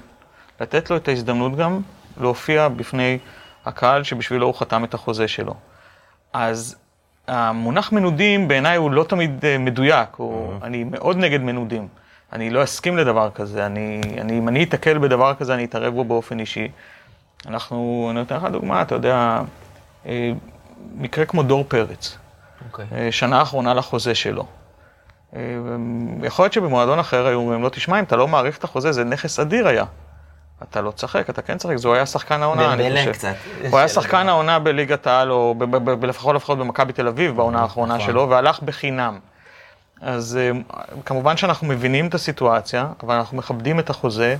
[0.60, 1.80] לתת לו את ההזדמנות גם
[2.20, 3.18] להופיע בפני
[3.66, 5.54] הקהל שבשבילו הוא חתם את החוזה שלו.
[6.32, 6.76] אז
[7.28, 10.64] המונח מנודים בעיניי הוא לא תמיד מדויק, הוא, mm-hmm.
[10.64, 11.88] אני מאוד נגד מנודים.
[12.32, 16.04] אני לא אסכים לדבר כזה, אני, אני, אם אני אתקל בדבר כזה, אני אתערב בו
[16.04, 16.68] באופן אישי.
[17.46, 19.42] אנחנו, אני נותן לך דוגמה, אתה יודע,
[20.96, 22.64] מקרה כמו דור פרץ, okay.
[22.72, 23.12] אוקיי.
[23.12, 24.46] שנה האחרונה לחוזה שלו.
[26.22, 29.04] יכול להיות שבמועדון אחר היו אומרים לו, תשמע, אם אתה לא מעריך את החוזה, זה
[29.04, 29.84] נכס אדיר היה.
[30.62, 33.12] אתה לא צחק, אתה כן צחק, זה הוא היה שחקן העונה, אני חושב.
[33.12, 33.34] קצת.
[33.70, 35.54] הוא היה שחקן העונה בליגת העל, או
[36.02, 38.06] לפחות לפחות במכבי תל אביב, בעונה האחרונה נכון.
[38.06, 39.18] שלו, והלך בחינם.
[40.00, 40.38] אז
[41.04, 44.36] כמובן שאנחנו מבינים את הסיטואציה, אבל אנחנו מכבדים את החוזה,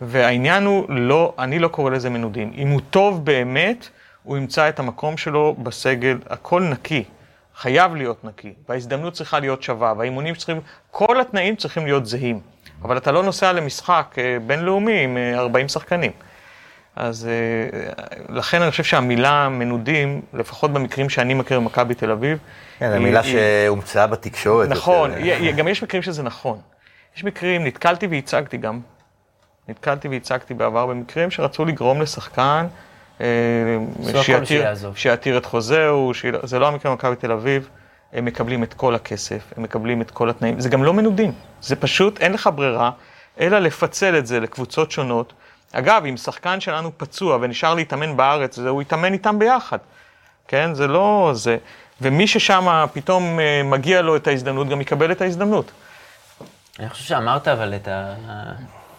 [0.00, 2.52] והעניין הוא לא, אני לא קורא לזה מנודים.
[2.56, 3.88] אם הוא טוב באמת,
[4.22, 7.04] הוא ימצא את המקום שלו בסגל, הכל נקי.
[7.56, 12.40] חייב להיות נקי, וההזדמנות צריכה להיות שווה, והאימונים צריכים, כל התנאים צריכים להיות זהים.
[12.82, 16.10] אבל אתה לא נוסע למשחק אה, בינלאומי עם 40 אה, שחקנים.
[16.96, 17.92] אז אה,
[18.28, 22.38] לכן אני חושב שהמילה מנודים, לפחות במקרים שאני מכיר במכבי תל אביב...
[22.78, 24.68] כן, זו מילה שהומצאה בתקשורת.
[24.68, 25.10] נכון,
[25.56, 26.58] גם יש מקרים שזה נכון.
[27.16, 28.80] יש מקרים, נתקלתי והצגתי גם,
[29.68, 32.66] נתקלתי והצגתי בעבר במקרים שרצו לגרום לשחקן
[34.94, 37.68] שיתיר את חוזהו, זה לא המקרה במכבי תל אביב.
[38.12, 41.76] הם מקבלים את כל הכסף, הם מקבלים את כל התנאים, זה גם לא מנודים, זה
[41.76, 42.90] פשוט, אין לך ברירה,
[43.40, 45.32] אלא לפצל את זה לקבוצות שונות.
[45.72, 49.78] אגב, אם שחקן שלנו פצוע ונשאר להתאמן בארץ, הוא יתאמן איתם ביחד,
[50.48, 50.74] כן?
[50.74, 51.56] זה לא זה.
[52.00, 55.70] ומי ששם פתאום אה, מגיע לו את ההזדמנות, גם יקבל את ההזדמנות.
[56.78, 57.88] אני חושב שאמרת אבל את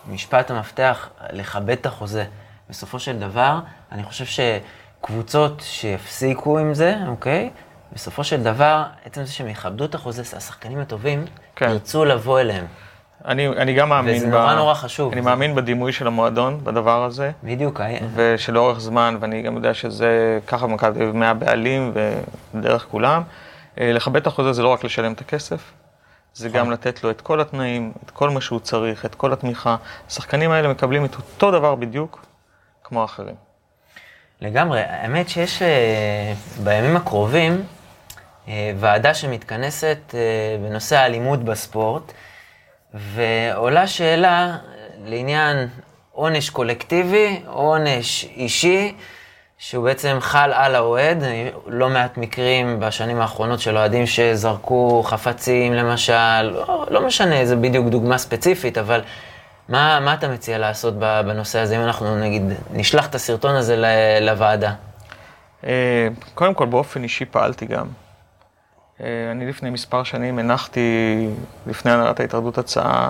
[0.08, 2.26] המשפט המפתח, לכבד את החוזה.
[2.70, 3.60] בסופו של דבר,
[3.92, 7.50] אני חושב שקבוצות שיפסיקו עם זה, אוקיי?
[7.94, 11.26] בסופו של דבר, עצם זה שהם יכבדו את החוזה, השחקנים הטובים,
[11.56, 11.70] כן.
[11.70, 12.66] ירצו לבוא אליהם.
[13.26, 14.16] אני, אני גם מאמין...
[14.16, 14.58] וזה נורא ב...
[14.58, 15.12] נורא חשוב.
[15.12, 15.30] אני זה...
[15.30, 17.32] מאמין בדימוי של המועדון, בדבר הזה.
[17.44, 17.82] בדיוק.
[18.16, 21.94] ושלאורך זמן, ואני גם יודע שזה ככה במכבי מהבעלים
[22.54, 23.24] ודרך כולם,
[23.80, 25.72] אה, לכבד את החוזה זה לא רק לשלם את הכסף,
[26.34, 29.76] זה גם לתת לו את כל התנאים, את כל מה שהוא צריך, את כל התמיכה.
[30.08, 32.27] השחקנים האלה מקבלים את אותו דבר בדיוק
[32.88, 33.36] כמו האחרים.
[34.42, 34.82] לגמרי.
[34.82, 37.64] האמת שיש אה, בימים הקרובים
[38.48, 40.20] אה, ועדה שמתכנסת אה,
[40.62, 42.12] בנושא האלימות בספורט,
[42.94, 44.58] ועולה שאלה
[45.06, 45.68] לעניין
[46.12, 48.96] עונש קולקטיבי, עונש אישי,
[49.58, 51.24] שהוא בעצם חל על האוהד.
[51.68, 56.42] לא מעט מקרים בשנים האחרונות של אוהדים שזרקו חפצים, למשל,
[56.90, 59.02] לא משנה, זה בדיוק דוגמה ספציפית, אבל
[59.70, 63.84] מה, מה אתה מציע לעשות בנושא הזה, אם אנחנו נגיד נשלח את הסרטון הזה
[64.22, 64.74] לוועדה?
[65.64, 67.88] אה, קודם כל, באופן אישי פעלתי גם.
[69.02, 71.28] אה, אני לפני מספר שנים הנחתי,
[71.68, 73.10] לפני הנהלת ההתאחדות הצעה,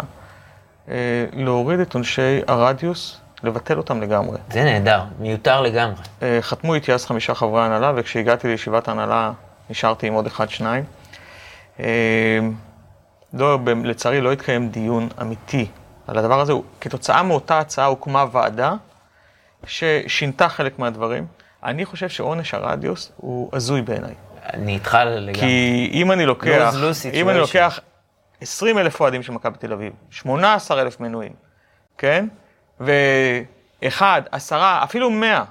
[0.89, 4.37] אה, להוריד את עונשי הרדיוס, לבטל אותם לגמרי.
[4.51, 6.01] זה נהדר, מיותר לגמרי.
[6.41, 9.31] חתמו איתי אז חמישה חברי הנהלה, וכשהגעתי לישיבת ההנהלה
[9.69, 10.83] נשארתי עם עוד אחד, שניים.
[13.33, 15.67] לא, לצערי לא התקיים דיון אמיתי
[16.07, 16.53] על הדבר הזה.
[16.81, 18.73] כתוצאה מאותה הצעה הוקמה ועדה
[19.65, 21.27] ששינתה חלק מהדברים.
[21.63, 24.13] אני חושב שעונש הרדיוס הוא הזוי בעיניי.
[24.53, 25.33] אני איתך לגמרי.
[25.33, 27.39] כי אם אני לוקח, Lose-lose אם אני.
[27.39, 27.79] לוקח
[28.41, 31.33] 20 אלף אוהדים של מכבי תל אביב, 18 אלף מנויים,
[31.97, 32.27] כן?
[32.79, 35.43] ואחד, עשרה, אפילו 100,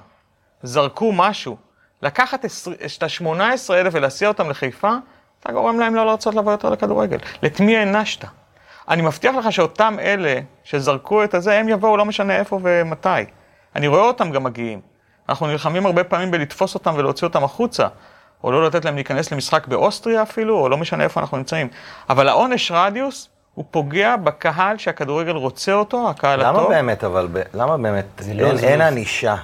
[0.63, 1.57] זרקו משהו,
[2.01, 4.91] לקחת את ה-18 אלף ולהסיע אותם לחיפה,
[5.39, 7.17] אתה גורם להם לא לרצות לבוא יותר לכדורגל.
[7.45, 8.25] את מי הענשת?
[8.89, 13.09] אני מבטיח לך שאותם אלה שזרקו את הזה, הם יבואו לא משנה איפה ומתי.
[13.75, 14.81] אני רואה אותם גם מגיעים.
[15.29, 17.87] אנחנו נלחמים הרבה פעמים בלתפוס אותם ולהוציא אותם החוצה,
[18.43, 21.67] או לא לתת להם להיכנס למשחק באוסטריה אפילו, או לא משנה איפה אנחנו נמצאים.
[22.09, 26.69] אבל העונש רדיוס, הוא פוגע בקהל שהכדורגל רוצה אותו, הקהל למה הטוב.
[26.69, 28.47] באמת, אבל, למה באמת, לא.
[28.63, 29.35] אין ענישה,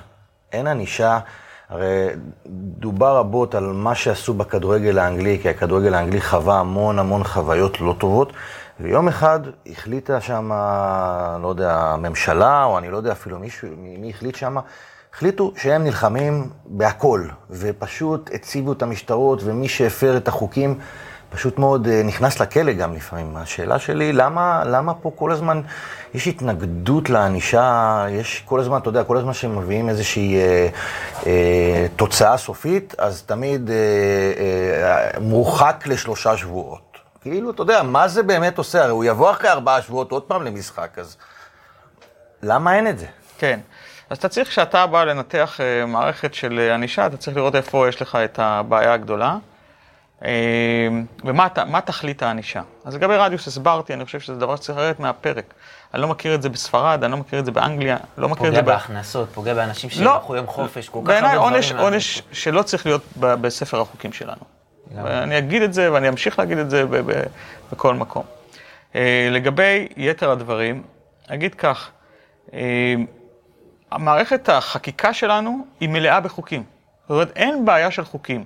[0.51, 1.19] אין ענישה,
[1.69, 2.07] הרי
[2.47, 7.95] דובר רבות על מה שעשו בכדורגל האנגלי, כי הכדורגל האנגלי חווה המון המון חוויות לא
[7.97, 8.33] טובות,
[8.79, 10.51] ויום אחד החליטה שם,
[11.41, 14.57] לא יודע, הממשלה, או אני לא יודע אפילו מישהו, מי, החליט שם,
[15.13, 20.79] החליטו שהם נלחמים בהכל, ופשוט הציבו את המשטרות, ומי שהפר את החוקים,
[21.29, 23.37] פשוט מאוד אה, נכנס לכלא גם לפעמים.
[23.37, 25.61] השאלה שלי, למה, למה פה כל הזמן
[26.13, 30.67] יש התנגדות לענישה, יש כל הזמן, אתה יודע, כל הזמן שמביאים איזושהי אה,
[31.25, 36.92] אה, תוצאה סופית, אז תמיד אה, אה, מורחק לשלושה שבועות.
[37.23, 38.81] כאילו, אתה יודע, מה זה באמת עושה?
[38.83, 41.17] הרי הוא יבוא אחרי ארבעה שבועות עוד פעם למשחק, אז
[42.43, 43.05] למה אין את זה?
[43.37, 43.59] כן.
[44.09, 47.89] אז אתה צריך, כשאתה בא לנתח אה, מערכת של אה, ענישה, אתה צריך לראות איפה
[47.89, 49.37] יש לך את הבעיה הגדולה.
[50.25, 50.29] אה,
[51.23, 52.61] ומה תכלית הענישה.
[52.85, 55.53] אז לגבי רדיוס הסברתי, אני חושב שזה דבר שצריך לרדת מהפרק.
[55.93, 58.49] אני לא מכיר את זה בספרד, אני לא מכיר את זה באנגליה, לא מכיר את
[58.49, 58.65] פוגע זה ב...
[58.65, 60.13] בהכנסות, פוגע באנשים לא.
[60.13, 61.53] שלקחו יום חופש, כל כך בעיניי הרבה דברים.
[61.53, 61.91] עונש, מהחיים.
[61.91, 64.52] עונש שלא צריך להיות ב- בספר החוקים שלנו.
[64.93, 66.83] ואני אגיד את זה ואני אמשיך להגיד את זה
[67.71, 68.23] בכל מקום.
[68.95, 70.83] אה, לגבי יתר הדברים,
[71.27, 71.91] אגיד כך,
[72.53, 72.95] אה,
[73.91, 76.63] המערכת החקיקה שלנו היא מלאה בחוקים.
[77.01, 78.43] זאת אומרת, אין בעיה של חוקים.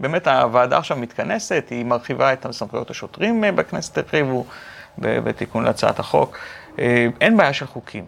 [0.00, 4.46] באמת, הוועדה עכשיו מתכנסת, היא מרחיבה את סמכויות השוטרים אה, בכנסת, הרחיבו
[4.98, 6.38] בתיקון להצעת החוק.
[7.20, 8.06] אין בעיה של חוקים.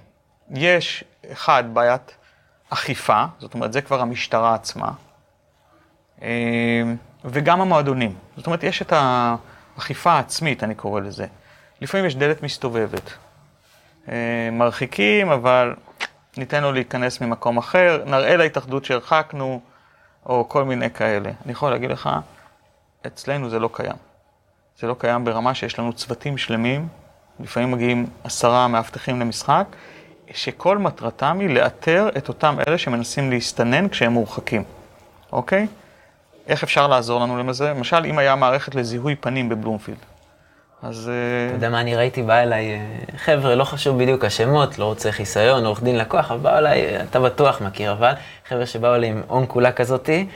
[0.50, 2.16] יש, אחד, בעיית
[2.70, 4.90] אכיפה, זאת אומרת, זה כבר המשטרה עצמה,
[7.26, 8.14] וגם המועדונים.
[8.36, 11.26] זאת אומרת, יש את האכיפה העצמית, אני קורא לזה.
[11.80, 13.12] לפעמים יש דלת מסתובבת.
[14.08, 15.74] אה, מרחיקים, אבל
[16.36, 19.60] ניתן לו להיכנס ממקום אחר, נראה להתאחדות שהרחקנו,
[20.26, 21.30] או כל מיני כאלה.
[21.44, 22.10] אני יכול להגיד לך,
[23.06, 23.96] אצלנו זה לא קיים.
[24.78, 26.88] זה לא קיים ברמה שיש לנו צוותים שלמים,
[27.40, 29.64] לפעמים מגיעים עשרה מאבטחים למשחק,
[30.34, 34.64] שכל מטרתם היא לאתר את אותם אלה שמנסים להסתנן כשהם מורחקים,
[35.32, 35.66] אוקיי?
[36.46, 37.70] איך אפשר לעזור לנו לזה?
[37.70, 39.98] למשל, אם היה מערכת לזיהוי פנים בבלומפילד,
[40.82, 41.08] אז...
[41.08, 42.22] אה, אתה יודע מה אני ראיתי?
[42.22, 42.78] בא אליי אה,
[43.16, 47.20] חבר'ה, לא חשוב בדיוק השמות, לא רוצה חיסיון, עורך דין לקוח, אבל באו אליי, אתה
[47.20, 48.12] בטוח מכיר, אבל
[48.48, 50.26] חבר'ה שבאו אליי עם הון כולה כזאתי,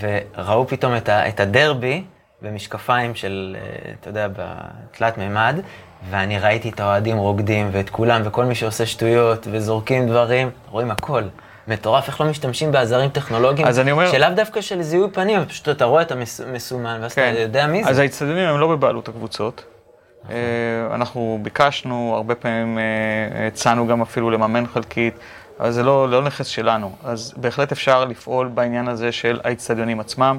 [0.00, 2.04] וראו פתאום את, ה, את הדרבי
[2.42, 5.58] במשקפיים של, אה, אתה יודע, בתלת מימד,
[6.10, 11.22] ואני ראיתי את האוהדים רוקדים, ואת כולם, וכל מי שעושה שטויות, וזורקים דברים, רואים הכל.
[11.68, 15.68] מטורף, איך לא משתמשים בעזרים טכנולוגיים, אז אני אומר- שלאו דווקא של זיהוי פנים, פשוט
[15.68, 17.90] אתה רואה את המסומן, ואז אתה יודע מי זה.
[17.90, 19.64] אז האצטדיונים הם לא בבעלות הקבוצות.
[20.30, 20.36] אה,
[20.94, 25.14] אנחנו ביקשנו, הרבה פעמים אה, הצענו גם אפילו לממן חלקית,
[25.60, 26.92] אבל זה לא, לא נכס שלנו.
[27.04, 30.38] אז בהחלט אפשר לפעול בעניין הזה של האצטדיונים עצמם.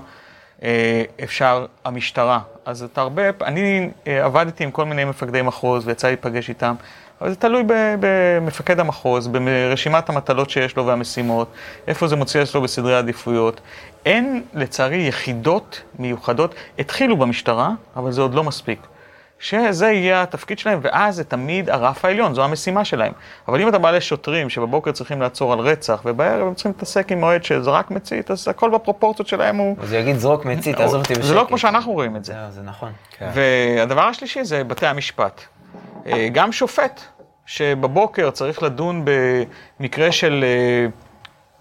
[0.63, 2.39] אה, אפשר, המשטרה.
[2.65, 6.75] אז אתה הרבה, אני עבדתי עם כל מיני מפקדי מחוז ויצא להיפגש איתם,
[7.21, 7.63] אבל זה תלוי
[7.99, 11.47] במפקד המחוז, ברשימת המטלות שיש לו והמשימות,
[11.87, 13.61] איפה זה מוציא אצלו בסדרי העדיפויות.
[14.05, 18.79] אין, לצערי, יחידות מיוחדות, התחילו במשטרה, אבל זה עוד לא מספיק.
[19.39, 23.11] שזה יהיה התפקיד שלהם, ואז זה תמיד הרף העליון, זו המשימה שלהם.
[23.47, 27.23] אבל אם אתה בא לשוטרים שבבוקר צריכים לעצור על רצח, ובערב הם צריכים להתעסק עם
[27.23, 29.75] אוהד שזרק מצית, אז הכל בפרופורציות שלהם הוא...
[29.81, 31.25] אז הוא יגיד, זרוק מצית, תעזוב אותי בשקט.
[31.25, 32.33] זה לא כמו שאנחנו רואים את זה.
[32.49, 32.91] זה נכון.
[33.17, 33.29] כן.
[33.33, 35.41] והדבר השלישי זה בתי המשפט.
[36.07, 37.01] אה, גם שופט
[37.45, 39.05] שבבוקר צריך לדון
[39.79, 40.87] במקרה של אה,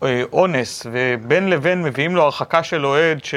[0.09, 3.35] אה, אונס, ובין לבין מביאים לו הרחקה של אוהד ש...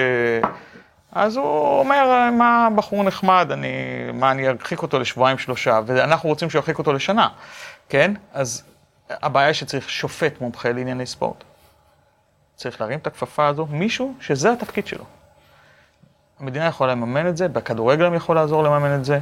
[1.11, 3.67] אז הוא אומר, מה בחור נחמד, אני,
[4.13, 7.27] מה, אני ארחיק אותו לשבועיים שלושה, ואנחנו רוצים שהוא ירחיק אותו לשנה,
[7.89, 8.13] כן?
[8.33, 8.63] אז
[9.09, 11.43] הבעיה שצריך שופט מומחה לענייני ספורט.
[12.55, 15.03] צריך להרים את הכפפה הזו, מישהו שזה התפקיד שלו.
[16.39, 19.19] המדינה יכולה לממן את זה, בכדורגל גם יכול לעזור לממן את זה,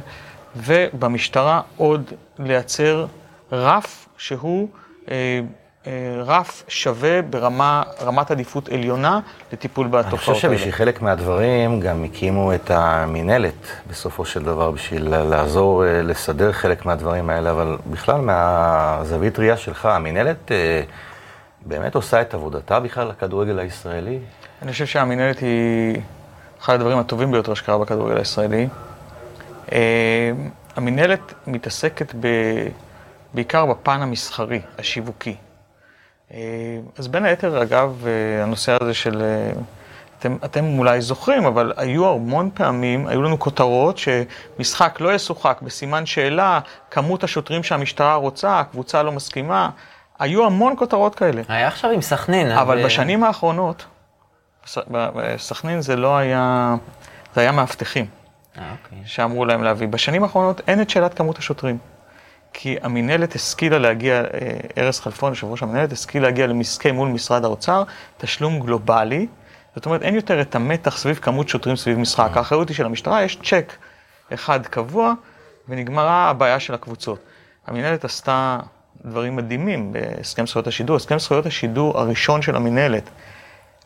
[0.56, 3.06] ובמשטרה עוד לייצר
[3.52, 4.68] רף שהוא
[5.10, 5.40] אה,
[5.86, 9.20] אה, רף שווה ברמה, רמת עדיפות עליונה
[9.52, 10.58] לטיפול אני בתופעות חושב האלה.
[10.58, 16.86] שבשביל חלק מהדברים גם הקימו את המינהלת בסופו של דבר, בשביל לעזור אה, לסדר חלק
[16.86, 20.82] מהדברים האלה, אבל בכלל מהזווית ראייה שלך, המינהלת אה,
[21.66, 24.18] באמת עושה את עבודתה בכלל לכדורגל הישראלי?
[24.62, 25.96] אני חושב שהמינהלת היא
[26.60, 28.68] אחד הדברים הטובים ביותר שקרה בכדורגל הישראלי.
[29.72, 30.32] אה,
[30.76, 32.28] המינהלת מתעסקת ב...
[33.34, 35.36] בעיקר בפן המסחרי, השיווקי.
[36.34, 36.38] אה,
[36.98, 39.22] אז בין היתר, אגב, אה, הנושא הזה של...
[40.18, 46.06] אתם, אתם אולי זוכרים, אבל היו המון פעמים, היו לנו כותרות שמשחק לא ישוחק בסימן
[46.06, 49.70] שאלה, כמות השוטרים שהמשטרה רוצה, הקבוצה לא מסכימה.
[50.18, 51.42] היו המון כותרות כאלה.
[51.48, 52.50] היה עכשיו עם סכנין.
[52.50, 52.84] אבל ו...
[52.84, 53.84] בשנים האחרונות,
[54.90, 56.74] בסכנין זה לא היה,
[57.34, 58.06] זה היה מאבטחים.
[58.58, 58.98] אה, אוקיי.
[59.04, 59.88] שאמרו להם להביא.
[59.88, 61.78] בשנים האחרונות אין את שאלת כמות השוטרים.
[62.52, 64.24] כי המינהלת השכילה להגיע, אה,
[64.78, 67.82] ארז חלפון, יושב ראש המינהלת, השכיל להגיע למסכי מול משרד האוצר,
[68.18, 69.26] תשלום גלובלי.
[69.74, 72.36] זאת אומרת, אין יותר את המתח סביב כמות שוטרים סביב משחק.
[72.36, 73.72] האחריות היא של המשטרה, יש צ'ק
[74.34, 75.12] אחד קבוע,
[75.68, 77.18] ונגמרה הבעיה של הקבוצות.
[77.66, 78.58] המינהלת עשתה
[79.04, 80.96] דברים מדהימים בהסכם זכויות השידור.
[80.96, 83.10] הסכם זכויות השידור הראשון של המינהלת,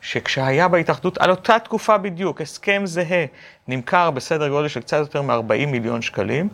[0.01, 3.25] שכשהיה בהתאחדות, על אותה תקופה בדיוק, הסכם זהה,
[3.69, 6.49] נמכר בסדר גודל של קצת יותר מ-40 מיליון שקלים.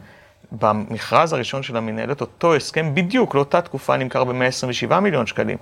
[0.53, 5.59] במכרז הראשון של המינהלת, אותו הסכם בדיוק לאותה תקופה נמכר ב-127 מיליון שקלים.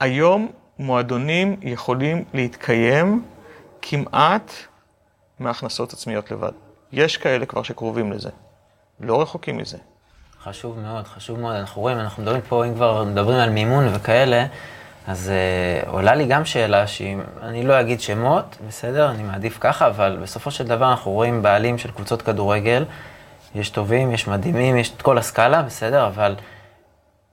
[0.00, 3.24] היום מועדונים יכולים להתקיים
[3.82, 4.52] כמעט
[5.38, 6.52] מהכנסות עצמיות לבד.
[6.92, 8.30] יש כאלה כבר שקרובים לזה,
[9.00, 9.78] לא רחוקים מזה.
[10.42, 11.56] חשוב מאוד, חשוב מאוד.
[11.56, 14.46] אנחנו רואים, אנחנו מדברים פה, אם כבר מדברים על מימון וכאלה,
[15.10, 15.32] אז
[15.84, 20.18] uh, עולה לי גם שאלה שהיא, אני לא אגיד שמות, בסדר, אני מעדיף ככה, אבל
[20.22, 22.84] בסופו של דבר אנחנו רואים בעלים של קבוצות כדורגל,
[23.54, 26.34] יש טובים, יש מדהימים, יש את כל הסקאלה, בסדר, אבל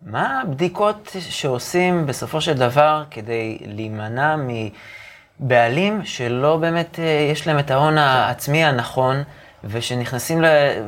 [0.01, 4.35] מה הבדיקות שעושים בסופו של דבר כדי להימנע
[5.39, 9.23] מבעלים שלא באמת אה, יש להם את ההון העצמי הנכון?
[9.63, 10.45] ושנכנסים ל...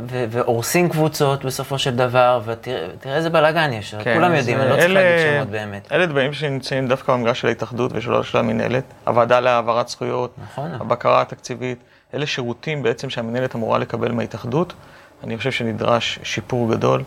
[0.10, 0.26] ו...
[0.30, 4.94] והורסים קבוצות בסופו של דבר, ותראה איזה בלאגן יש, כן, כולם יודעים, אני לא צריך
[4.94, 5.92] להגיד שמות באמת.
[5.92, 10.72] אלה דברים שנמצאים דווקא במגרש של ההתאחדות ושל של המינהלת, הוועדה להעברת זכויות, נכון.
[10.74, 11.78] הבקרה התקציבית,
[12.14, 14.74] אלה שירותים בעצם שהמינהלת אמורה לקבל מההתאחדות.
[15.24, 17.04] אני חושב שנדרש שיפור גדול.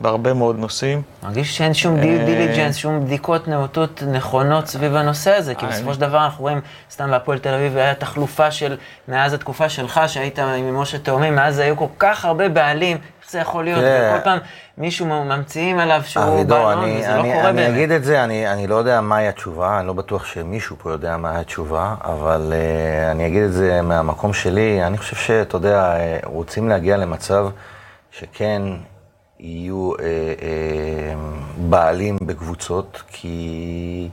[0.00, 1.02] בהרבה מאוד נושאים.
[1.22, 5.94] מרגיש שאין שום due diligence, אה, שום בדיקות נאותות נכונות סביב הנושא הזה, כי בסופו
[5.94, 8.76] של דבר אנחנו רואים, סתם בהפועל תל אביב היה תחלופה של,
[9.08, 13.38] מאז התקופה שלך, שהיית עם משה תאומים, מאז היו כל כך הרבה בעלים, איך זה
[13.38, 13.80] יכול להיות?
[13.80, 14.12] כן.
[14.14, 14.38] וכל פעם
[14.78, 17.58] מישהו ממציאים עליו שהוא בעלון, וזה לא קורה באמת.
[17.58, 21.16] אני אגיד את זה, אני לא יודע מהי התשובה, אני לא בטוח שמישהו פה יודע
[21.16, 26.18] מהי התשובה, אבל אה, אני אגיד את זה מהמקום שלי, אני חושב שאתה יודע, אה,
[26.24, 27.48] רוצים להגיע למצב
[28.10, 28.62] שכן,
[29.40, 30.04] יהיו אה,
[30.42, 31.14] אה,
[31.58, 34.08] בעלים בקבוצות, כי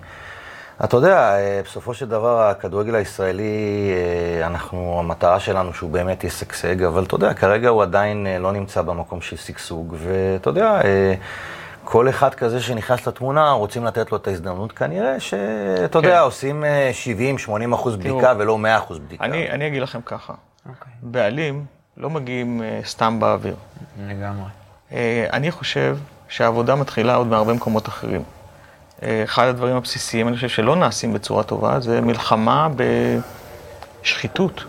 [0.84, 6.84] אתה יודע, אה, בסופו של דבר הכדורגל הישראלי, אה, אנחנו, המטרה שלנו שהוא באמת ישגשג,
[6.84, 11.14] אבל אתה יודע, כרגע הוא עדיין אה, לא נמצא במקום של שגשוג, ואתה יודע, אה,
[11.84, 16.08] כל אחד כזה שנכנס לתמונה, רוצים לתת לו את ההזדמנות, כנראה שאתה כן.
[16.08, 16.64] יודע, עושים
[17.48, 19.24] 70-80 אה, אחוז בדיקה ולא 100 אחוז בדיקה.
[19.24, 20.70] אני, אני אגיד לכם ככה, okay.
[20.70, 20.92] אוקיי.
[21.02, 21.66] בעלים
[21.98, 23.56] לא מגיעים סתם באוויר.
[24.08, 24.65] לגמרי.
[24.92, 28.24] אה, אני חושב שהעבודה מתחילה עוד מהרבה מקומות אחרים.
[29.04, 32.68] אה, אחד הדברים הבסיסיים, אני חושב שלא נעשים בצורה טובה, זה מלחמה
[34.02, 34.64] בשחיתות.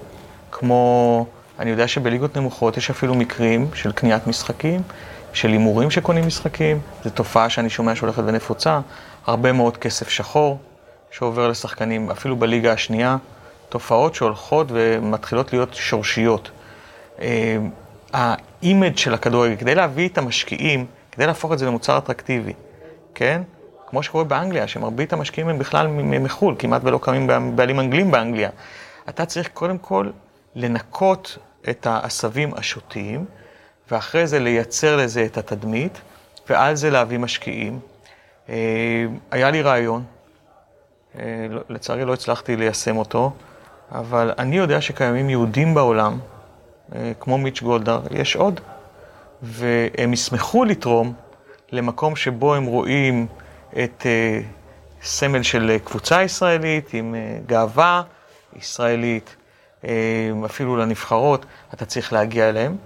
[0.52, 1.26] כמו,
[1.58, 4.82] אני יודע שבליגות נמוכות יש אפילו מקרים של קניית משחקים,
[5.32, 8.80] של הימורים שקונים משחקים, זו תופעה שאני שומע שהולכת ונפוצה,
[9.26, 10.58] הרבה מאוד כסף שחור
[11.10, 13.16] שעובר לשחקנים, אפילו בליגה השנייה,
[13.68, 16.50] תופעות שהולכות ומתחילות להיות שורשיות.
[18.62, 22.52] האימג' של הכדורגל, כדי להביא את המשקיעים, כדי להפוך את זה למוצר אטרקטיבי,
[23.14, 23.42] כן?
[23.86, 28.50] כמו שקורה באנגליה, שמרבית המשקיעים הם בכלל מחו"ל, כמעט ולא קמים בעלים אנגלים באנגליה.
[29.08, 30.10] אתה צריך קודם כל
[30.54, 31.38] לנקות
[31.70, 33.24] את העשבים השוטים,
[33.90, 36.00] ואחרי זה לייצר לזה את התדמית,
[36.48, 37.78] ועל זה להביא משקיעים.
[38.48, 38.54] אה,
[39.30, 40.04] היה לי רעיון,
[41.18, 43.32] אה, לא, לצערי לא הצלחתי ליישם אותו,
[43.92, 46.18] אבל אני יודע שקיימים יהודים בעולם,
[47.20, 48.60] כמו מיץ' גולדהר, יש עוד.
[49.42, 51.12] והם ישמחו לתרום
[51.72, 53.26] למקום שבו הם רואים
[53.72, 54.44] את uh,
[55.02, 57.14] סמל של קבוצה ישראלית עם
[57.46, 58.02] גאווה
[58.56, 59.36] ישראלית,
[60.44, 62.76] אפילו לנבחרות, אתה צריך להגיע אליהם.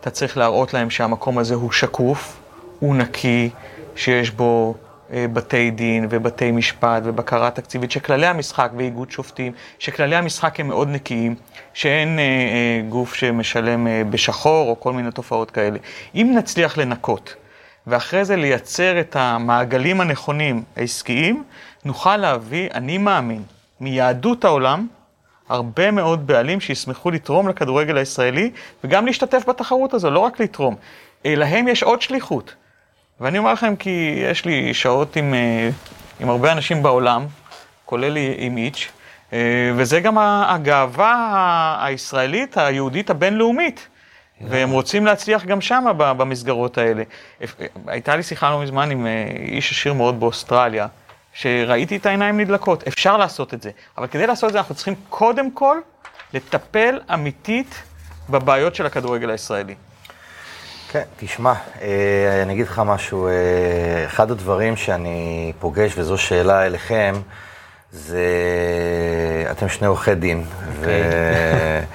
[0.00, 2.36] אתה צריך להראות להם שהמקום הזה הוא שקוף,
[2.78, 3.50] הוא נקי,
[3.96, 10.60] שיש בו אה, בתי דין ובתי משפט ובקרה תקציבית, שכללי המשחק ואיגוד שופטים, שכללי המשחק
[10.60, 11.34] הם מאוד נקיים,
[11.74, 15.78] שאין אה, אה, גוף שמשלם אה, בשחור או כל מיני תופעות כאלה.
[16.14, 17.34] אם נצליח לנקות
[17.86, 21.44] ואחרי זה לייצר את המעגלים הנכונים העסקיים,
[21.84, 23.42] נוכל להביא, אני מאמין,
[23.80, 24.86] מיהדות העולם,
[25.48, 28.50] הרבה מאוד בעלים שישמחו לתרום לכדורגל הישראלי
[28.84, 30.74] וגם להשתתף בתחרות הזו, לא רק לתרום.
[31.24, 32.54] להם יש עוד שליחות.
[33.20, 37.26] ואני אומר לכם כי יש לי שעות עם uh, עם הרבה אנשים בעולם,
[37.84, 38.88] כולל עם איץ',
[39.32, 39.38] אה,
[39.76, 43.88] וזה גם הגאווה הישראלית, היהודית הבינלאומית.
[44.40, 47.02] והם רוצים להצליח גם שם במסגרות האלה.
[47.86, 50.86] הייתה לי שיחה לא מזמן עם אה, איש עשיר מאוד באוסטרליה,
[51.32, 52.86] שראיתי את העיניים נדלקות.
[52.88, 55.78] אפשר לעשות את זה, אבל כדי לעשות את זה אנחנו צריכים קודם כל
[56.34, 57.82] לטפל אמיתית
[58.30, 59.74] בבעיות של הכדורגל הישראלי.
[60.88, 63.26] כן, תשמע, אה, אני אגיד לך משהו.
[63.26, 63.32] אה,
[64.06, 67.14] אחד הדברים שאני פוגש, וזו שאלה אליכם,
[67.92, 68.24] זה...
[69.50, 70.44] אתם שני עורכי דין.
[70.44, 70.78] Okay.
[70.78, 71.02] אוקיי.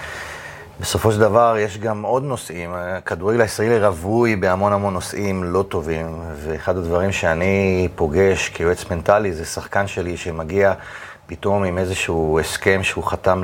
[0.81, 2.73] בסופו של דבר יש גם עוד נושאים.
[2.73, 9.45] הכדורגל הישראלי רווי בהמון המון נושאים לא טובים, ואחד הדברים שאני פוגש כיועץ מנטלי זה
[9.45, 10.73] שחקן שלי שמגיע
[11.27, 13.43] פתאום עם איזשהו הסכם שהוא חתם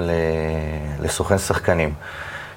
[0.99, 1.93] לסוכן שחקנים.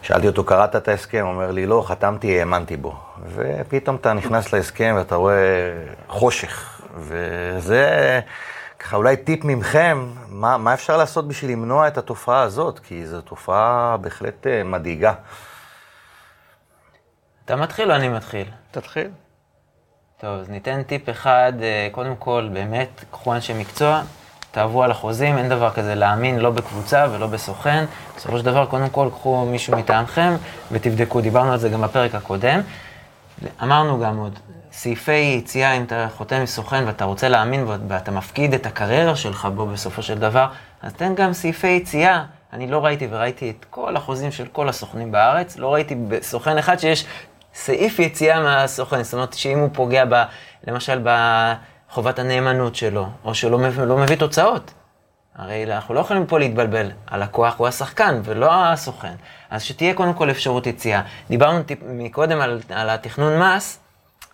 [0.03, 1.25] שאלתי אותו, קראת את ההסכם?
[1.25, 2.97] הוא אומר לי, לא, חתמתי, האמנתי בו.
[3.35, 5.73] ופתאום אתה נכנס להסכם ואתה רואה
[6.09, 6.81] חושך.
[6.97, 8.21] וזה...
[8.81, 12.79] ככה אולי טיפ ממכם, מה, מה אפשר לעשות בשביל למנוע את התופעה הזאת?
[12.79, 15.13] כי זו תופעה בהחלט uh, מדאיגה.
[17.45, 18.49] אתה מתחיל או אני מתחיל?
[18.71, 19.09] תתחיל.
[20.21, 24.03] טוב, אז ניתן טיפ אחד, uh, קודם כל, באמת, קחו אנשי מקצוע,
[24.51, 27.85] תעברו על החוזים, אין דבר כזה להאמין לא בקבוצה ולא בסוכן.
[28.17, 30.33] בסופו של דבר, קודם כל, קחו מישהו מטעמכם
[30.73, 32.61] ותבדקו, דיברנו על זה גם בפרק הקודם.
[33.63, 34.39] אמרנו גם עוד,
[34.73, 39.49] סעיפי יציאה, אם אתה חותם עם סוכן ואתה רוצה להאמין ואתה מפקיד את הקריירה שלך
[39.55, 40.47] בו בסופו של דבר,
[40.83, 42.25] אז תן גם סעיפי יציאה.
[42.53, 46.79] אני לא ראיתי, וראיתי את כל החוזים של כל הסוכנים בארץ, לא ראיתי בסוכן אחד
[46.79, 47.07] שיש
[47.55, 49.03] סעיף יציאה מהסוכן.
[49.03, 50.23] זאת אומרת, שאם הוא פוגע, ב,
[50.67, 51.01] למשל,
[51.91, 54.73] בחובת הנאמנות שלו, או שלא לא מביא תוצאות.
[55.35, 59.15] הרי אנחנו לא יכולים פה להתבלבל, הלקוח הוא השחקן ולא הסוכן.
[59.51, 61.03] אז שתהיה קודם כל אפשרות יציאה.
[61.29, 63.79] דיברנו מקודם על, על התכנון מס,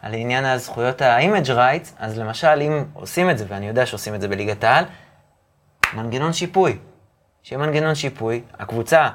[0.03, 4.21] על עניין הזכויות ה-image rights, אז למשל, אם עושים את זה, ואני יודע שעושים את
[4.21, 4.85] זה בליגת העל,
[5.95, 6.79] מנגנון שיפוי.
[7.43, 9.09] שיהיה מנגנון שיפוי, הקבוצה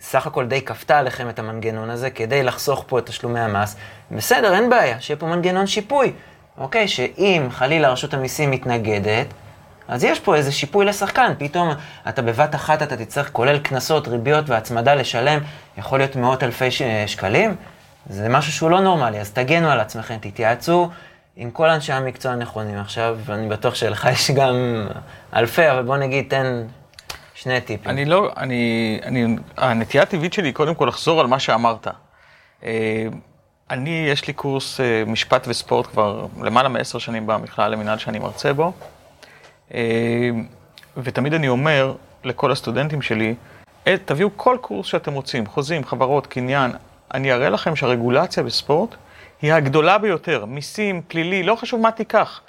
[0.00, 3.76] סך הכל די כפתה עליכם את המנגנון הזה כדי לחסוך פה את תשלומי המס.
[4.10, 6.12] בסדר, אין בעיה, שיהיה פה מנגנון שיפוי.
[6.60, 9.26] אוקיי, שאם חלילה רשות המיסים מתנגדת,
[9.88, 11.32] אז יש פה איזה שיפוי לשחקן.
[11.38, 11.70] פתאום
[12.08, 15.40] אתה בבת אחת, אתה תצטרך, כולל קנסות, ריביות והצמדה לשלם,
[15.78, 16.68] יכול להיות מאות אלפי
[17.06, 17.56] שקלים.
[18.06, 20.90] זה משהו שהוא לא נורמלי, אז תגנו על עצמכם, תתייעצו
[21.36, 24.86] עם כל אנשי המקצוע הנכונים עכשיו, ואני בטוח שלך יש גם
[25.36, 26.62] אלפי, אבל בוא נגיד, תן
[27.34, 27.90] שני טיפים.
[27.90, 31.88] אני לא, אני, אני, הנטייה הטבעית שלי היא קודם כל לחזור על מה שאמרת.
[33.70, 38.18] אה, אני, יש לי קורס אה, משפט וספורט כבר למעלה מעשר שנים במכללה למינהל שאני
[38.18, 38.72] מרצה בו,
[39.74, 40.30] אה,
[40.96, 41.94] ותמיד אני אומר
[42.24, 43.34] לכל הסטודנטים שלי,
[44.04, 46.70] תביאו כל קורס שאתם רוצים, חוזים, חברות, קניין,
[47.14, 48.94] אני אראה לכם שהרגולציה בספורט
[49.42, 50.44] היא הגדולה ביותר.
[50.44, 52.40] מיסים, פלילי, לא חשוב מה תיקח.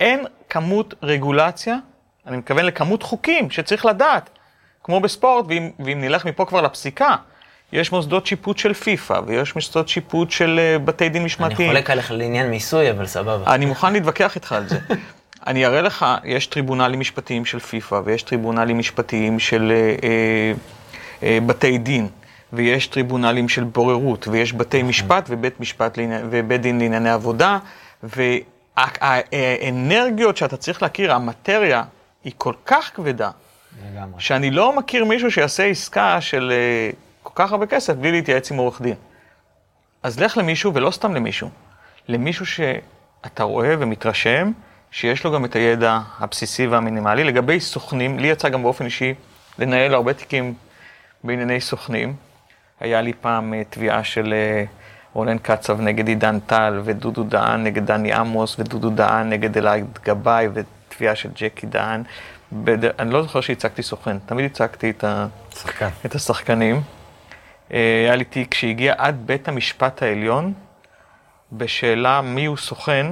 [0.00, 1.76] אין כמות רגולציה,
[2.26, 4.30] אני מתכוון לכמות חוקים שצריך לדעת,
[4.82, 7.16] כמו בספורט, ואם, ואם נלך מפה כבר לפסיקה,
[7.74, 11.70] יש מוסדות שיפוט של פיפ"א, ויש מוסדות שיפוט של uh, בתי דין משמעתיים.
[11.70, 13.54] אני חולק עליך לעניין מיסוי, אבל סבבה.
[13.54, 14.78] אני מוכן להתווכח איתך על זה.
[15.46, 20.04] אני אראה לך, יש טריבונלים משפטיים של פיפ"א, ויש טריבונלים משפטיים של uh, uh,
[21.20, 22.08] uh, בתי דין.
[22.52, 24.88] ויש טריבונלים של בוררות, ויש בתי נכון.
[24.88, 25.98] משפט ובית משפט
[26.30, 27.58] ובית דין לענייני עבודה,
[28.76, 31.82] והאנרגיות שאתה צריך להכיר, המטריה,
[32.24, 33.30] היא כל כך כבדה,
[33.92, 34.20] לגמרי.
[34.20, 36.90] שאני לא מכיר מישהו שיעשה עסקה של אה,
[37.24, 38.94] כל כך הרבה כסף בלי להתייעץ עם עורך דין.
[40.02, 41.48] אז לך למישהו, ולא סתם למישהו,
[42.08, 44.52] למישהו שאתה רואה ומתרשם,
[44.90, 47.24] שיש לו גם את הידע הבסיסי והמינימלי.
[47.24, 49.14] לגבי סוכנים, לי יצא גם באופן אישי
[49.58, 50.54] לנהל הרבה תיקים
[51.24, 52.14] בענייני סוכנים.
[52.80, 54.64] היה לי פעם אה, תביעה של אה,
[55.12, 60.48] רונן קצב נגד עידן טל, ודודו דהן נגד דני עמוס, ודודו דהן נגד אלעד גבאי,
[60.54, 62.02] ותביעה של ג'קי דהן.
[62.52, 62.84] בד...
[62.84, 65.26] אני לא זוכר שהצגתי סוכן, תמיד הצגתי את, ה...
[65.54, 65.88] שחקן.
[66.06, 66.80] את השחקנים.
[67.72, 70.52] אה, היה לי תיק שהגיע עד בית המשפט העליון
[71.52, 73.06] בשאלה מי הוא סוכן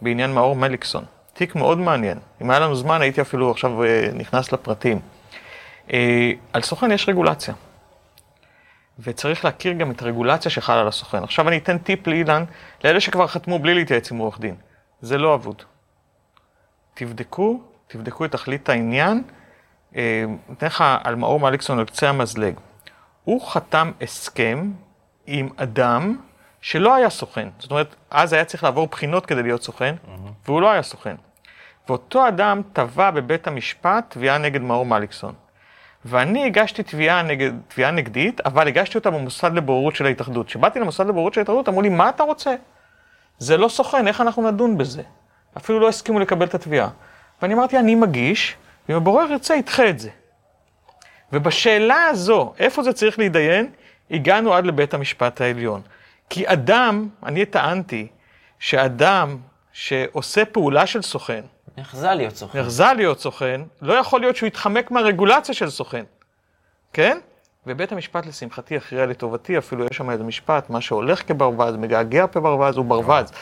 [0.00, 1.04] בעניין מאור מליקסון.
[1.32, 2.18] תיק מאוד מעניין.
[2.42, 3.70] אם היה לנו זמן הייתי אפילו עכשיו
[4.14, 5.00] נכנס לפרטים.
[6.52, 7.54] על סוכן יש רגולציה.
[9.02, 11.22] וצריך להכיר גם את הרגולציה שחלה על הסוכן.
[11.22, 12.44] עכשיו אני אתן טיפ לאילן,
[12.84, 14.54] לאלה שכבר חתמו בלי להתייעץ עם עורך דין.
[15.00, 15.62] זה לא אבוד.
[16.94, 19.22] תבדקו, תבדקו את תכלית העניין.
[19.96, 22.54] אה, אתן לך על מאור מליקסון על קצה המזלג.
[23.24, 24.70] הוא חתם הסכם
[25.26, 26.16] עם אדם
[26.60, 27.48] שלא היה סוכן.
[27.58, 30.30] זאת אומרת, אז היה צריך לעבור בחינות כדי להיות סוכן, mm-hmm.
[30.46, 31.16] והוא לא היה סוכן.
[31.88, 35.34] ואותו אדם תבע בבית המשפט תביעה נגד מאור מליקסון.
[36.04, 40.46] ואני הגשתי תביעה, נגד, תביעה נגדית, אבל הגשתי אותה במוסד לבוררות של ההתאחדות.
[40.46, 42.54] כשבאתי למוסד לבוררות של ההתאחדות, אמרו לי, מה אתה רוצה?
[43.38, 45.02] זה לא סוכן, איך אנחנו נדון בזה?
[45.56, 46.88] אפילו לא הסכימו לקבל את התביעה.
[47.42, 48.56] ואני אמרתי, אני מגיש,
[48.88, 50.10] ואם הבורר ירצה, ידחה את זה.
[51.32, 53.70] ובשאלה הזו, איפה זה צריך להתדיין,
[54.10, 55.80] הגענו עד לבית המשפט העליון.
[56.30, 58.06] כי אדם, אני טענתי,
[58.58, 59.36] שאדם
[59.72, 61.40] שעושה פעולה של סוכן,
[61.78, 62.60] נחזה להיות סוכן.
[62.60, 66.04] נחזה להיות סוכן, לא יכול להיות שהוא יתחמק מהרגולציה של סוכן,
[66.92, 67.18] כן?
[67.66, 72.76] ובית המשפט לשמחתי הכריע לטובתי, אפילו יש שם איזה משפט, מה שהולך כברווז, מגעגע כברווז,
[72.76, 73.32] הוא ברווז.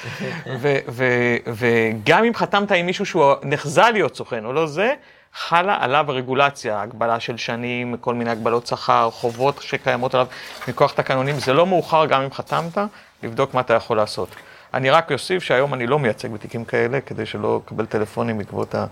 [1.58, 4.94] וגם אם חתמת עם מישהו שהוא נחזה להיות סוכן או לא זה,
[5.34, 10.26] חלה עליו הרגולציה, הגבלה של שנים, כל מיני הגבלות שכר, חובות שקיימות עליו
[10.68, 12.78] מכוח תקנונים, זה לא מאוחר גם אם חתמת,
[13.22, 14.28] לבדוק מה אתה יכול לעשות.
[14.74, 18.86] אני רק אוסיף שהיום אני לא מייצג בתיקים כאלה, כדי שלא אקבל טלפונים בעקבות ה...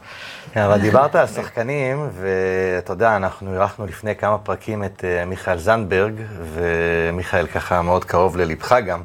[0.53, 5.59] כן, אבל דיברת על שחקנים, ואתה יודע, אנחנו אירחנו לפני כמה פרקים את אה, מיכאל
[5.59, 6.13] זנדברג,
[6.53, 9.03] ומיכאל ככה מאוד קרוב ללבך גם,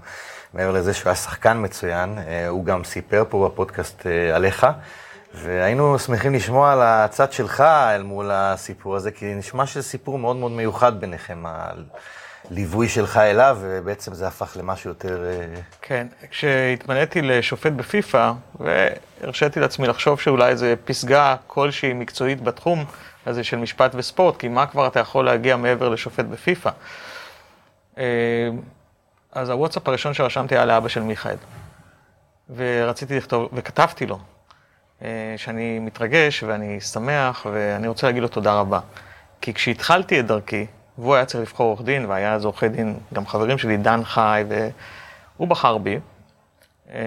[0.54, 4.68] מעבר לזה שהוא היה שחקן מצוין, אה, הוא גם סיפר פה בפודקאסט אה, עליך,
[5.34, 10.36] והיינו שמחים לשמוע על הצד שלך אל מול הסיפור הזה, כי נשמע שזה סיפור מאוד
[10.36, 15.24] מאוד מיוחד ביניכם, הליווי שלך אליו, ובעצם זה הפך למשהו יותר...
[15.82, 22.86] כן, כשהתמניתי לשופט בפיפ"א, והרשיתי לעצמי לחשוב שאולי איזה פסגה כלשהי מקצועית בתחום
[23.26, 26.70] הזה של משפט וספורט, כי מה כבר אתה יכול להגיע מעבר לשופט בפיפ"א?
[27.98, 28.04] אה,
[29.32, 31.36] אז הוואטסאפ הראשון שרשמתי היה לאבא של מיכאל.
[32.56, 34.22] ורציתי לכתוב, וכתבתי לו, אה,
[35.38, 38.80] שאני מתרגש ואני שמח ואני רוצה להגיד לו תודה רבה.
[39.42, 40.66] כי כשהתחלתי את דרכי,
[40.98, 44.44] והוא היה צריך לבחור עורך דין, והיה אז עורכי דין, גם חברים שלי, דן חי,
[44.48, 46.00] והוא בחר בי.
[46.94, 47.00] אה,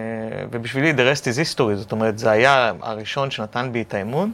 [0.50, 4.32] ובשבילי the rest is history, זאת אומרת, זה היה הראשון שנתן בי את האמון,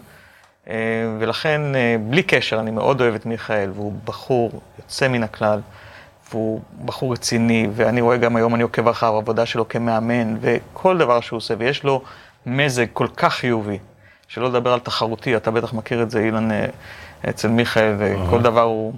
[0.69, 0.75] אה,
[1.19, 5.61] ולכן, אה, בלי קשר, אני מאוד אוהב את מיכאל, והוא בחור יוצא מן הכלל,
[6.31, 11.21] והוא בחור רציני, ואני רואה גם היום, אני עוקב אחר העבודה שלו כמאמן, וכל דבר
[11.21, 12.03] שהוא עושה, ויש לו
[12.47, 13.79] מזג כל כך חיובי,
[14.29, 16.49] שלא לדבר על תחרותי, אתה בטח מכיר את זה, אילן,
[17.29, 18.93] אצל מיכאל, וכל דבר הוא...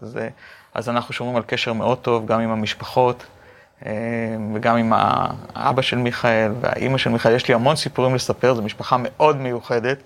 [0.00, 0.28] זה,
[0.74, 3.26] אז אנחנו שומרים על קשר מאוד טוב, גם עם המשפחות.
[4.54, 4.92] וגם עם
[5.54, 9.98] האבא של מיכאל והאימא של מיכאל, יש לי המון סיפורים לספר, זו משפחה מאוד מיוחדת,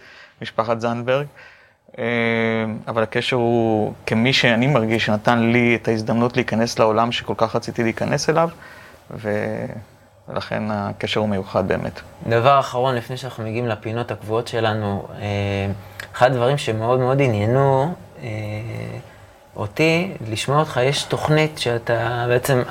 [0.43, 1.27] משפחת זנדברג,
[2.89, 7.83] אבל הקשר הוא כמי שאני מרגיש שנתן לי את ההזדמנות להיכנס לעולם שכל כך רציתי
[7.83, 8.49] להיכנס אליו,
[10.29, 12.01] ולכן הקשר הוא מיוחד באמת.
[12.29, 15.09] דבר אחרון, לפני שאנחנו מגיעים לפינות הקבועות שלנו,
[16.13, 17.95] אחד הדברים שמאוד מאוד עניינו,
[19.57, 22.63] אותי, לשמוע אותך, יש תוכנית שאתה בעצם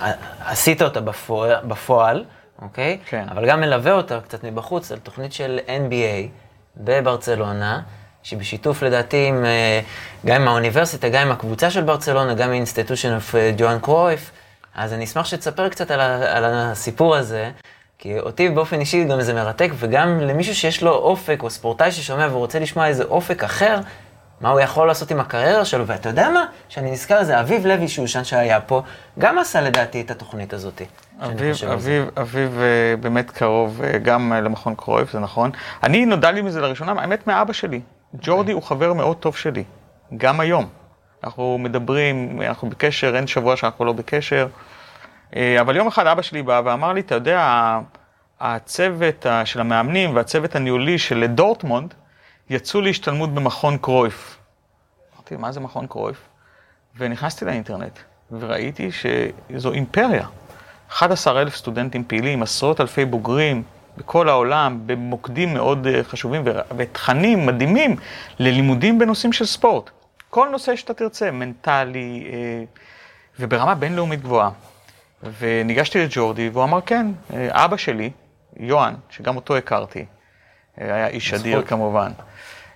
[0.45, 2.25] עשית אותה בפועל, בפועל
[2.61, 2.97] אוקיי?
[3.05, 3.25] כן.
[3.31, 6.29] אבל גם מלווה אותה קצת מבחוץ, על תוכנית של NBA
[6.77, 7.81] בברצלונה,
[8.23, 9.81] שבשיתוף לדעתי עם, אה,
[10.25, 14.31] גם עם האוניברסיטה, גם עם הקבוצה של ברצלונה, גם עם institution of Johan Cruyff.
[14.75, 17.51] אז אני אשמח שתספר קצת על, ה, על הסיפור הזה,
[17.97, 22.27] כי אותי באופן אישי גם זה מרתק, וגם למישהו שיש לו אופק, או ספורטאי ששומע
[22.31, 23.79] ורוצה לשמוע איזה אופק אחר,
[24.41, 26.45] מה הוא יכול לעשות עם הקריירה שלו, ואתה יודע מה?
[26.69, 28.81] שאני נזכר, זה אביב לוי שושן שהיה פה,
[29.19, 30.81] גם עשה לדעתי את התוכנית הזאת.
[31.19, 35.51] אביב, אביב, אביב אה, באמת קרוב אה, גם אה, למכון קרויף, זה נכון.
[35.83, 37.81] אני, נודע לי מזה לראשונה, האמת מאבא שלי.
[38.21, 39.63] ג'ורדי הוא חבר מאוד טוב שלי,
[40.17, 40.67] גם היום.
[41.23, 44.47] אנחנו מדברים, אנחנו בקשר, אין שבוע שאנחנו לא בקשר.
[45.35, 47.79] אבל יום אחד אבא שלי בא ואמר לי, אתה יודע,
[48.39, 51.93] הצוות של המאמנים והצוות הניהולי של דורטמונד,
[52.49, 54.37] יצאו להשתלמות במכון קרויף.
[55.15, 56.17] אמרתי, מה זה מכון קרויף?
[56.97, 57.99] ונכנסתי לאינטרנט,
[58.31, 60.27] וראיתי שזו אימפריה.
[60.89, 63.63] 11 אלף סטודנטים פעילים, עשרות אלפי בוגרים
[63.97, 66.43] בכל העולם, במוקדים מאוד אה, חשובים
[66.77, 67.95] ותכנים מדהימים
[68.39, 69.89] ללימודים בנושאים של ספורט.
[70.35, 72.63] כל נושא שאתה תרצה, מנטלי אה,
[73.39, 74.49] וברמה בינלאומית גבוהה.
[75.39, 78.11] וניגשתי לג'ורדי, והוא אמר, כן, אה, אבא שלי,
[78.57, 80.05] יוהאן, שגם אותו הכרתי,
[80.77, 82.11] היה איש אדיר כמובן.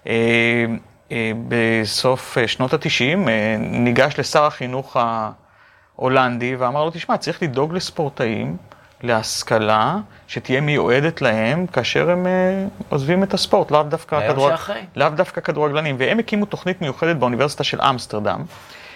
[0.08, 0.66] אה,
[1.12, 3.30] אה, בסוף אה, שנות התשעים
[3.60, 4.98] ניגש לשר החינוך
[5.96, 8.58] ההולנדי ואמר לו, תשמע, צריך לדאוג לספורטאים,
[9.04, 9.98] להשכלה,
[10.28, 12.28] שתהיה מיועדת להם כאשר הם
[12.90, 14.54] עוזבים את הספורט, לאו דווקא, כדורג...
[14.96, 15.96] לאו דווקא כדורגלנים.
[16.00, 18.44] והם הקימו תוכנית מיוחדת באוניברסיטה של אמסטרדם,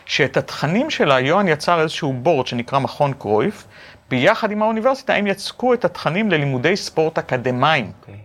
[0.06, 3.68] שאת התכנים שלה יוהאן יצר איזשהו בורד שנקרא מכון קרויף,
[4.10, 7.86] ביחד עם האוניברסיטה הם יצקו את התכנים ללימודי ספורט אקדמיים.
[7.86, 8.00] Okay.
[8.02, 8.20] אוקיי?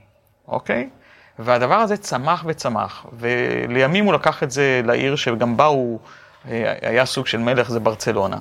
[0.49, 0.89] אוקיי?
[0.95, 0.99] אוקיי?
[1.39, 6.01] והדבר הזה צמח וצמח, ולימים הוא לקח את זה לעיר שגם בה הוא
[6.51, 8.39] אה, היה סוג של מלך, זה ברצלונה,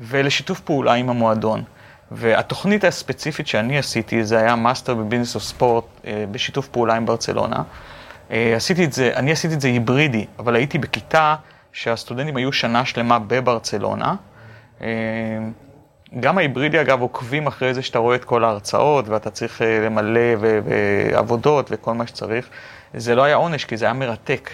[0.00, 1.64] ולשיתוף פעולה עם המועדון.
[2.14, 5.84] והתוכנית הספציפית שאני עשיתי, זה היה master ב business of sport
[6.30, 7.62] בשיתוף פעולה עם ברצלונה.
[8.32, 11.36] אה, עשיתי את זה, אני עשיתי את זה היברידי, אבל הייתי בכיתה
[11.72, 14.14] שהסטודנטים היו שנה שלמה בברצלונה.
[14.82, 14.88] אה,
[16.20, 20.20] גם ההיברידי, אגב, עוקבים אחרי זה שאתה רואה את כל ההרצאות, ואתה צריך אה, למלא
[20.38, 22.48] ועבודות וכל מה שצריך.
[22.94, 24.50] זה לא היה עונש, כי זה היה מרתק.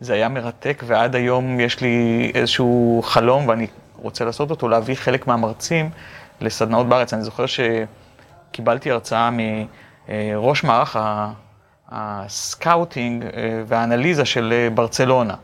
[0.00, 5.26] זה היה מרתק, ועד היום יש לי איזשהו חלום, ואני רוצה לעשות אותו, להביא חלק
[5.26, 5.90] מהמרצים
[6.40, 7.14] לסדנאות בארץ.
[7.14, 9.30] אני זוכר שקיבלתי הרצאה
[10.08, 10.96] מראש מערך
[11.88, 15.34] ה scouting אה, והאנליזה של אה, ברצלונה,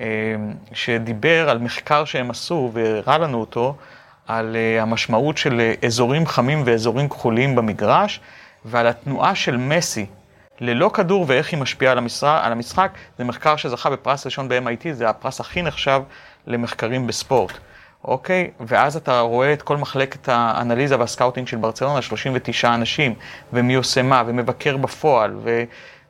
[0.00, 0.06] אה,
[0.72, 3.76] שדיבר על מחקר שהם עשו והראה לנו אותו,
[4.26, 8.20] על המשמעות של אזורים חמים ואזורים כחולים במגרש,
[8.64, 10.06] ועל התנועה של מסי
[10.60, 12.90] ללא כדור ואיך היא משפיעה על, המשרה, על המשחק.
[13.18, 16.02] זה מחקר שזכה בפרס ראשון ב-MIT, זה הפרס הכי נחשב
[16.46, 17.52] למחקרים בספורט.
[18.04, 18.50] אוקיי?
[18.60, 23.14] ואז אתה רואה את כל מחלקת האנליזה וה scouting של ברצלונה, 39 אנשים,
[23.52, 25.64] ומי עושה מה, ומבקר בפועל, ו,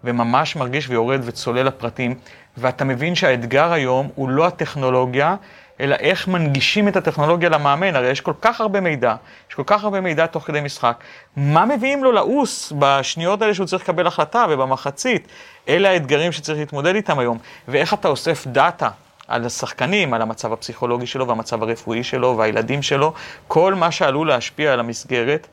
[0.04, 2.14] וממש מרגיש ויורד וצולל לפרטים,
[2.56, 5.36] ואתה מבין שהאתגר היום הוא לא הטכנולוגיה,
[5.80, 9.14] אלא איך מנגישים את הטכנולוגיה למאמן, הרי יש כל כך הרבה מידע,
[9.48, 11.04] יש כל כך הרבה מידע תוך כדי משחק.
[11.36, 15.28] מה מביאים לו לעוס בשניות האלה שהוא צריך לקבל החלטה ובמחצית?
[15.68, 17.38] אלה האתגרים שצריך להתמודד איתם היום.
[17.68, 18.88] ואיך אתה אוסף דאטה
[19.30, 23.12] על השחקנים, על המצב הפסיכולוגי שלו והמצב הרפואי שלו והילדים שלו,
[23.48, 25.46] כל מה שעלול להשפיע על המסגרת.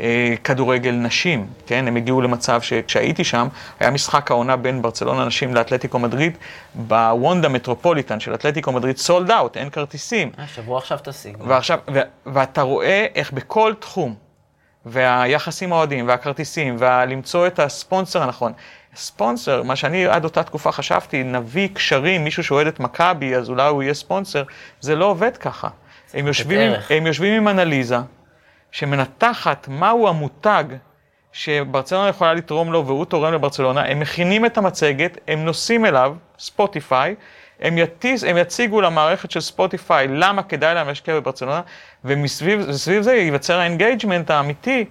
[0.00, 1.88] אה, כדורגל נשים, כן?
[1.88, 3.48] הם הגיעו למצב שכשהייתי שם,
[3.80, 6.38] היה משחק העונה בין ברצלונה נשים לאתלטיקו מדריד,
[6.74, 10.30] בוונדה מטרופוליטן של אתלטיקו מדריד סולד אאוט, אין כרטיסים.
[10.38, 11.36] אה, שבוע עכשיו תשיג.
[11.46, 14.14] ועכשיו, ו- ואתה רואה איך בכל תחום,
[14.86, 18.52] והיחסים האוהדים, והכרטיסים, ולמצוא את הספונסר הנכון.
[18.94, 23.68] ספונסר, מה שאני עד אותה תקופה חשבתי, נביא קשרים, מישהו שאוהד את מכבי, אז אולי
[23.68, 24.42] הוא יהיה ספונסר,
[24.80, 25.68] זה לא עובד ככה.
[26.14, 27.98] הם יושבים, הם יושבים עם אנליזה,
[28.70, 30.64] שמנתחת מהו המותג
[31.32, 37.14] שברצלונה יכולה לתרום לו והוא תורם לברצלונה, הם מכינים את המצגת, הם נוסעים אליו, ספוטיפיי,
[37.60, 41.60] הם, יטיס, הם יציגו למערכת של ספוטיפיי למה כדאי להם להשקיע בברצלונה,
[42.04, 44.84] ומסביב זה ייווצר ה engagement האמיתי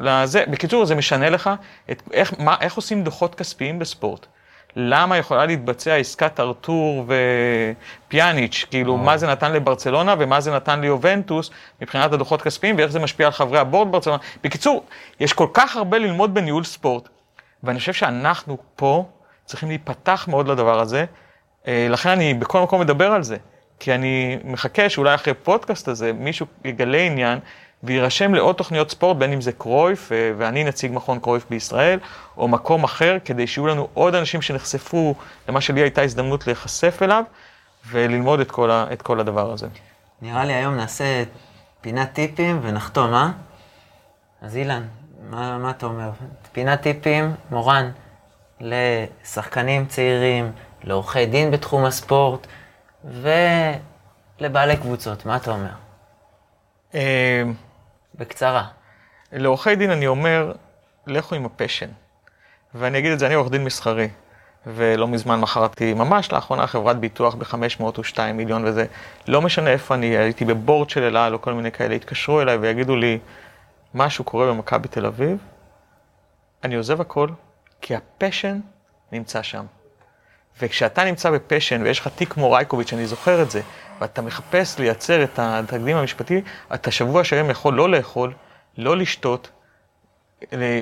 [0.00, 0.44] לזה.
[0.50, 1.50] בקיצור, זה משנה לך
[1.90, 4.26] את, איך, מה, איך עושים דוחות כספיים בספורט.
[4.76, 7.04] למה יכולה להתבצע עסקת ארתור
[8.08, 12.98] ופיאניץ', כאילו מה זה נתן לברצלונה ומה זה נתן ליובנטוס מבחינת הדוחות כספיים ואיך זה
[12.98, 14.18] משפיע על חברי ה board ברצלונה.
[14.44, 14.84] בקיצור,
[15.20, 17.08] יש כל כך הרבה ללמוד בניהול ספורט,
[17.62, 19.08] ואני חושב שאנחנו פה
[19.44, 21.04] צריכים להיפתח מאוד לדבר הזה,
[21.66, 23.36] אה, לכן אני בכל מקום מדבר על זה,
[23.80, 27.38] כי אני מחכה שאולי אחרי פודקאסט הזה מישהו יגלה עניין
[27.82, 31.98] ויירשם לעוד תוכניות ספורט, בין אם זה קרויף, אה, ואני נציג מכון קרויף בישראל,
[32.36, 35.14] או מקום אחר, כדי שיהיו לנו עוד אנשים שנחשפו
[35.48, 37.24] למה שלי הייתה הזדמנות להיחשף אליו,
[37.90, 39.66] וללמוד את כל, ה, את כל הדבר הזה.
[40.22, 41.24] נראה לי היום נעשה
[41.80, 43.30] פינת טיפים ונחתום, אה?
[44.42, 44.82] אז אילן,
[45.30, 46.10] מה, מה אתה אומר?
[46.52, 47.90] פינת טיפים, מורן,
[48.60, 50.52] לשחקנים צעירים,
[50.84, 52.46] לעורכי דין בתחום הספורט,
[54.40, 55.70] ולבעלי קבוצות, מה אתה אומר?
[58.20, 58.64] בקצרה.
[59.32, 60.52] לעורכי דין אני אומר,
[61.06, 61.88] לכו עם הפשן.
[62.74, 64.08] ואני אגיד את זה, אני עורך דין מסחרי.
[64.66, 68.86] ולא מזמן מכרתי, ממש לאחרונה, חברת ביטוח ב-502 מיליון וזה.
[69.28, 72.96] לא משנה איפה אני, הייתי בבורד של אלעל או כל מיני כאלה, יתקשרו אליי ויגידו
[72.96, 73.18] לי,
[73.94, 75.38] משהו קורה במכבי תל אביב,
[76.64, 77.28] אני עוזב הכל,
[77.80, 78.60] כי ה passion
[79.12, 79.64] נמצא שם.
[80.62, 83.60] וכשאתה נמצא ב passion ויש לך תיק כמו רייקוביץ', אני זוכר את זה,
[84.00, 86.40] ואתה מחפש לייצר את התקדים המשפטי,
[86.74, 88.32] אתה שבוע שלם יכול לא לאכול,
[88.78, 89.50] לא לשתות,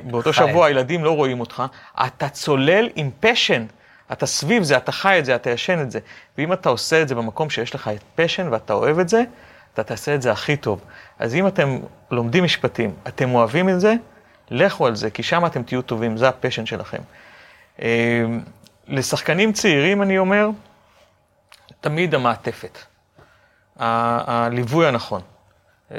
[0.04, 1.62] באותו שבוע הילדים לא רואים אותך,
[2.06, 3.66] אתה צולל עם passion,
[4.12, 5.98] אתה סביב זה, אתה חי את זה, אתה ישן את זה.
[6.38, 9.22] ואם אתה עושה את זה במקום שיש לך את passion ואתה אוהב את זה,
[9.74, 10.80] אתה תעשה את זה הכי טוב.
[11.18, 11.78] אז אם אתם
[12.10, 13.94] לומדים משפטים, אתם אוהבים את זה,
[14.50, 16.98] לכו על זה, כי שם אתם תהיו טובים, זה הפשן שלכם.
[18.88, 20.48] לשחקנים צעירים, אני אומר,
[21.80, 22.78] תמיד המעטפת.
[23.76, 25.20] הליווי הנכון.
[25.92, 25.98] אה,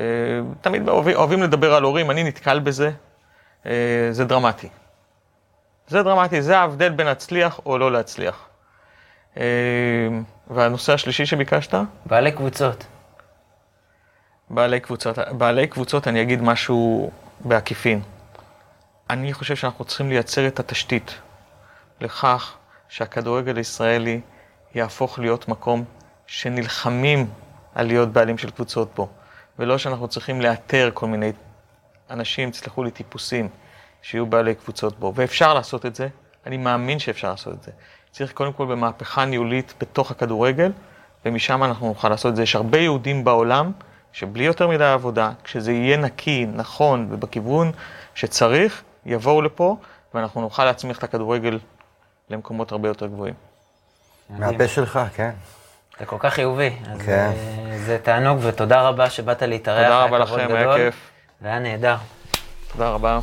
[0.62, 2.92] תמיד אוהבים לדבר על הורים, אני נתקל בזה,
[3.66, 3.72] אה,
[4.12, 4.70] זה דרמטי.
[5.88, 8.48] זה דרמטי, זה ההבדל בין להצליח או לא להצליח.
[9.38, 9.44] אה,
[10.48, 11.74] והנושא השלישי שביקשת?
[12.06, 12.86] בעלי קבוצות.
[14.50, 15.18] בעלי קבוצות.
[15.32, 18.02] בעלי קבוצות, אני אגיד משהו בעקיפין.
[19.10, 21.16] אני חושב שאנחנו צריכים לייצר את התשתית
[22.02, 22.56] לכך
[22.90, 24.22] שהכדורגל הישראלי
[24.76, 25.84] יהפוך להיות מקום
[26.28, 27.30] שנלחמים
[27.76, 29.08] על להיות בעלים של קבוצות פה,
[29.60, 31.32] ולא שאנחנו צריכים לאתר כל מיני
[32.10, 33.50] אנשים, תסלחו לי, טיפוסים,
[34.02, 35.14] שיהיו בעלי קבוצות בו.
[35.16, 36.08] ואפשר לעשות את זה,
[36.46, 37.72] אני מאמין שאפשר לעשות את זה.
[38.12, 40.72] צריך קודם כל במהפכה ניהולית בתוך הכדורגל,
[41.26, 42.44] ומשם אנחנו נוכל לעשות את זה.
[42.44, 43.72] יש הרבה יהודים בעולם
[44.12, 47.72] שבלי יותר מדי עבודה, כשזה יהיה נקי, נכון ובכיוון
[48.16, 49.78] שצריך, יבואו לפה,
[50.14, 51.60] ואנחנו נוכל להצמיח את הכדורגל
[52.30, 53.34] למקומות הרבה יותר גבוהים.
[54.30, 55.32] מהפה שלך, כן.
[55.99, 56.71] זה כל כך חיובי.
[56.91, 57.32] אז כן.
[57.36, 59.84] אה, זה תענוג, ותודה רבה שבאת להתארח.
[59.84, 60.95] תודה רבה לכם, היה כיף.
[61.41, 61.95] זה היה נהדר.
[62.71, 63.19] תודה רבה.